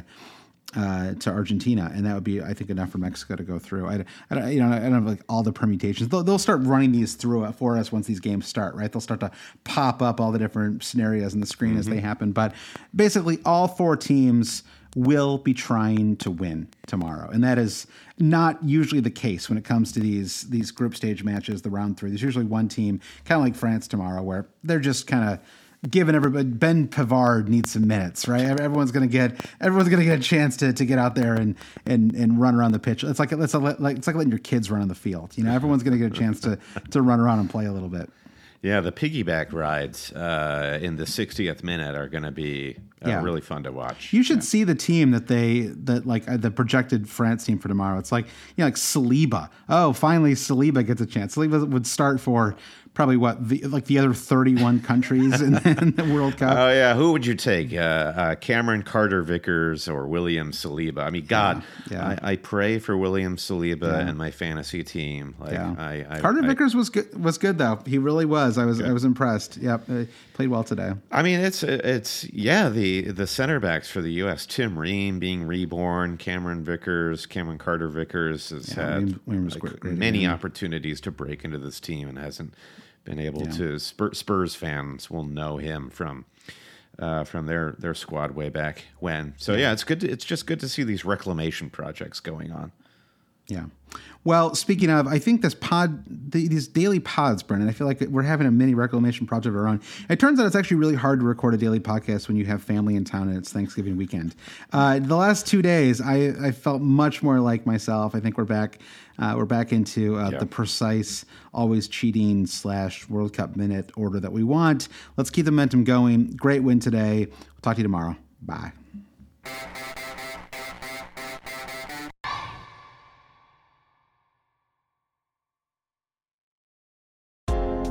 uh, 0.75 1.13
to 1.15 1.31
Argentina, 1.31 1.91
and 1.93 2.05
that 2.05 2.13
would 2.13 2.23
be, 2.23 2.41
I 2.41 2.53
think, 2.53 2.69
enough 2.69 2.91
for 2.91 2.97
Mexico 2.97 3.35
to 3.35 3.43
go 3.43 3.57
through. 3.57 3.87
I, 3.87 4.05
I 4.29 4.51
you 4.51 4.59
know, 4.59 4.69
I 4.69 4.79
don't 4.79 4.93
have 4.93 5.05
like 5.05 5.23
all 5.29 5.41
the 5.41 5.53
permutations. 5.53 6.09
They'll, 6.09 6.23
they'll 6.23 6.37
start 6.37 6.61
running 6.63 6.91
these 6.91 7.15
through 7.15 7.49
for 7.53 7.77
us 7.77 7.91
once 7.91 8.05
these 8.05 8.19
games 8.19 8.47
start, 8.47 8.75
right? 8.75 8.91
They'll 8.91 9.01
start 9.01 9.21
to 9.21 9.31
pop 9.63 10.01
up 10.01 10.19
all 10.19 10.31
the 10.31 10.39
different 10.39 10.83
scenarios 10.83 11.33
on 11.33 11.39
the 11.39 11.47
screen 11.47 11.71
mm-hmm. 11.71 11.79
as 11.79 11.85
they 11.85 11.99
happen. 11.99 12.31
But 12.31 12.53
basically, 12.93 13.39
all 13.45 13.67
four 13.67 13.95
teams 13.95 14.63
will 14.97 15.37
be 15.37 15.53
trying 15.53 16.17
to 16.17 16.31
win 16.31 16.67
tomorrow, 16.87 17.29
and 17.29 17.43
that 17.43 17.59
is 17.59 17.85
not 18.17 18.63
usually 18.63 18.99
the 18.99 19.11
case 19.11 19.47
when 19.47 19.57
it 19.57 19.63
comes 19.63 19.91
to 19.91 19.99
these 19.99 20.43
these 20.49 20.71
group 20.71 20.95
stage 20.95 21.23
matches, 21.23 21.61
the 21.61 21.69
round 21.69 21.97
three. 21.97 22.09
There's 22.09 22.23
usually 22.23 22.45
one 22.45 22.67
team, 22.67 22.99
kind 23.23 23.39
of 23.39 23.45
like 23.45 23.55
France 23.55 23.87
tomorrow, 23.87 24.23
where 24.23 24.47
they're 24.63 24.79
just 24.79 25.05
kind 25.05 25.29
of 25.29 25.39
given 25.87 26.15
everybody 26.15 26.45
Ben 26.45 26.87
Pavard 26.87 27.47
needs 27.47 27.71
some 27.71 27.87
minutes, 27.87 28.27
right? 28.27 28.41
Everyone's 28.41 28.91
gonna 28.91 29.05
get 29.05 29.45
everyone's 29.61 29.89
gonna 29.89 30.03
get 30.03 30.19
a 30.19 30.23
chance 30.23 30.57
to, 30.57 30.73
to 30.73 30.85
get 30.85 30.97
out 30.97 31.13
there 31.13 31.35
and, 31.35 31.55
and 31.85 32.15
and 32.15 32.41
run 32.41 32.55
around 32.55 32.71
the 32.71 32.79
pitch. 32.79 33.03
It's 33.03 33.19
like 33.19 33.31
it's 33.31 33.53
like 33.53 33.97
it's 33.97 34.07
like 34.07 34.15
letting 34.15 34.31
your 34.31 34.39
kids 34.39 34.71
run 34.71 34.81
on 34.81 34.87
the 34.87 34.95
field. 34.95 35.37
You 35.37 35.43
know, 35.43 35.53
everyone's 35.53 35.83
gonna 35.83 35.97
get 35.99 36.11
a 36.11 36.15
chance 36.15 36.39
to 36.41 36.57
to 36.89 37.01
run 37.03 37.19
around 37.19 37.39
and 37.39 37.49
play 37.49 37.67
a 37.67 37.71
little 37.71 37.89
bit. 37.89 38.09
Yeah, 38.61 38.81
the 38.81 38.91
piggyback 38.91 39.53
rides 39.53 40.11
uh, 40.13 40.79
in 40.81 40.95
the 40.95 41.05
60th 41.05 41.63
minute 41.63 41.95
are 41.95 42.07
going 42.07 42.23
to 42.23 42.31
be 42.31 42.77
uh, 43.05 43.09
yeah. 43.09 43.21
really 43.21 43.41
fun 43.41 43.63
to 43.63 43.71
watch. 43.71 44.11
You 44.11 44.23
should 44.23 44.37
yeah. 44.37 44.43
see 44.43 44.63
the 44.63 44.73
team 44.73 45.11
that 45.11 45.27
they 45.27 45.61
that 45.83 46.07
like 46.07 46.27
uh, 46.27 46.37
the 46.37 46.49
projected 46.49 47.07
France 47.07 47.45
team 47.45 47.59
for 47.59 47.67
tomorrow. 47.67 47.99
It's 47.99 48.11
like 48.11 48.25
you 48.25 48.31
know, 48.57 48.65
like 48.65 48.75
Saliba. 48.75 49.49
Oh, 49.69 49.93
finally 49.93 50.33
Saliba 50.33 50.85
gets 50.85 51.01
a 51.01 51.05
chance. 51.05 51.35
Saliba 51.35 51.69
would 51.69 51.85
start 51.85 52.19
for 52.19 52.55
probably 52.97 53.15
what 53.15 53.47
the, 53.47 53.59
like 53.65 53.85
the 53.85 53.99
other 53.99 54.11
31 54.11 54.81
countries 54.81 55.39
in, 55.39 55.55
in, 55.67 55.91
the 55.91 56.11
World 56.11 56.35
Cup. 56.35 56.57
Oh 56.57 56.71
yeah, 56.71 56.95
who 56.95 57.11
would 57.11 57.27
you 57.27 57.35
take? 57.35 57.71
Uh, 57.71 57.77
uh, 57.77 58.35
Cameron 58.35 58.81
Carter 58.81 59.21
Vickers 59.21 59.87
or 59.87 60.07
William 60.07 60.51
Saliba? 60.51 61.03
I 61.03 61.11
mean, 61.11 61.27
God, 61.27 61.63
yeah, 61.91 61.97
yeah. 62.09 62.19
I, 62.23 62.31
I, 62.31 62.35
pray 62.37 62.79
for 62.79 62.97
William 62.97 63.37
Saliba 63.37 63.83
yeah. 63.83 64.09
and 64.09 64.17
my 64.17 64.31
fantasy 64.31 64.83
team. 64.83 65.35
Like, 65.39 65.51
yeah. 65.51 65.75
I, 65.77 66.05
I, 66.09 66.19
Carter 66.21 66.41
Vickers 66.41 66.73
was 66.73 66.89
good. 66.89 67.23
Was 67.23 67.37
good 67.37 67.59
though. 67.59 67.79
He 67.85 67.99
really 67.99 68.25
was. 68.25 68.57
I 68.57 68.65
was 68.65 68.79
good. 68.79 68.89
I 68.89 68.93
was 68.93 69.03
impressed. 69.03 69.57
Yep, 69.57 69.83
uh, 69.91 70.05
played 70.33 70.49
well 70.49 70.63
today. 70.63 70.93
I 71.11 71.21
mean, 71.21 71.39
it's 71.39 71.61
it's 71.61 72.23
yeah 72.31 72.67
the 72.67 73.11
the 73.11 73.27
center 73.27 73.59
backs 73.59 73.91
for 73.91 74.01
the 74.01 74.13
U.S. 74.13 74.47
Tim 74.47 74.77
Ream 74.77 75.19
being 75.19 75.43
reborn, 75.43 76.17
Cameron 76.17 76.63
Vickers, 76.63 77.27
Cameron 77.27 77.59
Carter 77.59 77.89
Vickers 77.89 78.49
has 78.49 78.69
had 78.69 79.19
William, 79.27 79.49
like, 79.49 79.83
many 79.83 80.25
opportunities 80.25 80.99
to 81.01 81.11
break 81.11 81.45
into 81.45 81.59
this 81.59 81.79
team 81.79 82.09
and 82.09 82.17
hasn't 82.17 82.55
been 83.07 83.19
able 83.19 83.43
yeah. 83.43 83.51
to 83.51 83.79
Spurs 83.79 84.53
fans 84.53 85.09
will 85.09 85.23
know 85.23 85.57
him 85.57 85.89
from 85.89 86.25
uh, 86.99 87.23
from 87.23 87.45
their 87.45 87.75
their 87.79 87.93
squad 87.93 88.31
way 88.31 88.49
back 88.49 88.85
when. 88.99 89.33
So 89.37 89.53
yeah, 89.53 89.71
it's 89.71 89.83
good. 89.83 90.01
To, 90.01 90.09
it's 90.09 90.25
just 90.25 90.45
good 90.45 90.59
to 90.59 90.69
see 90.69 90.83
these 90.83 91.05
reclamation 91.05 91.69
projects 91.69 92.19
going 92.19 92.51
on. 92.51 92.71
Yeah. 93.47 93.65
Well, 94.27 94.55
speaking 94.55 94.89
of, 94.89 95.07
I 95.07 95.19
think 95.19 95.41
this 95.41 95.53
pod, 95.53 96.03
these 96.05 96.67
daily 96.67 96.99
pods, 96.99 97.41
Brendan, 97.43 97.69
I 97.69 97.71
feel 97.71 97.87
like 97.87 98.01
we're 98.01 98.23
having 98.23 98.45
a 98.45 98.51
mini 98.51 98.73
reclamation 98.73 99.25
project 99.25 99.55
of 99.55 99.55
our 99.55 99.69
own. 99.69 99.81
It 100.09 100.19
turns 100.19 100.37
out 100.37 100.45
it's 100.45 100.55
actually 100.55 100.75
really 100.77 100.95
hard 100.95 101.21
to 101.21 101.25
record 101.25 101.53
a 101.53 101.57
daily 101.57 101.79
podcast 101.79 102.27
when 102.27 102.35
you 102.35 102.43
have 102.43 102.61
family 102.61 102.97
in 102.97 103.05
town 103.05 103.29
and 103.29 103.37
it's 103.37 103.53
Thanksgiving 103.53 103.95
weekend. 103.95 104.35
Uh, 104.73 104.99
the 104.99 105.15
last 105.15 105.47
two 105.47 105.61
days, 105.61 106.01
I, 106.01 106.33
I, 106.41 106.51
felt 106.51 106.81
much 106.81 107.23
more 107.23 107.39
like 107.39 107.65
myself. 107.65 108.15
I 108.15 108.19
think 108.19 108.37
we're 108.37 108.43
back. 108.43 108.79
Uh, 109.17 109.35
we're 109.37 109.45
back 109.45 109.71
into 109.71 110.17
uh, 110.17 110.31
yeah. 110.31 110.39
the 110.39 110.45
precise, 110.45 111.23
always 111.53 111.87
cheating 111.87 112.45
slash 112.45 113.07
World 113.07 113.31
Cup 113.31 113.55
minute 113.55 113.91
order 113.95 114.19
that 114.19 114.33
we 114.33 114.43
want. 114.43 114.89
Let's 115.15 115.29
keep 115.29 115.45
the 115.45 115.51
momentum 115.51 115.85
going. 115.85 116.31
Great 116.35 116.63
win 116.63 116.81
today. 116.81 117.27
We'll 117.27 117.61
talk 117.61 117.75
to 117.75 117.79
you 117.79 117.83
tomorrow. 117.83 118.17
Bye. 118.41 118.73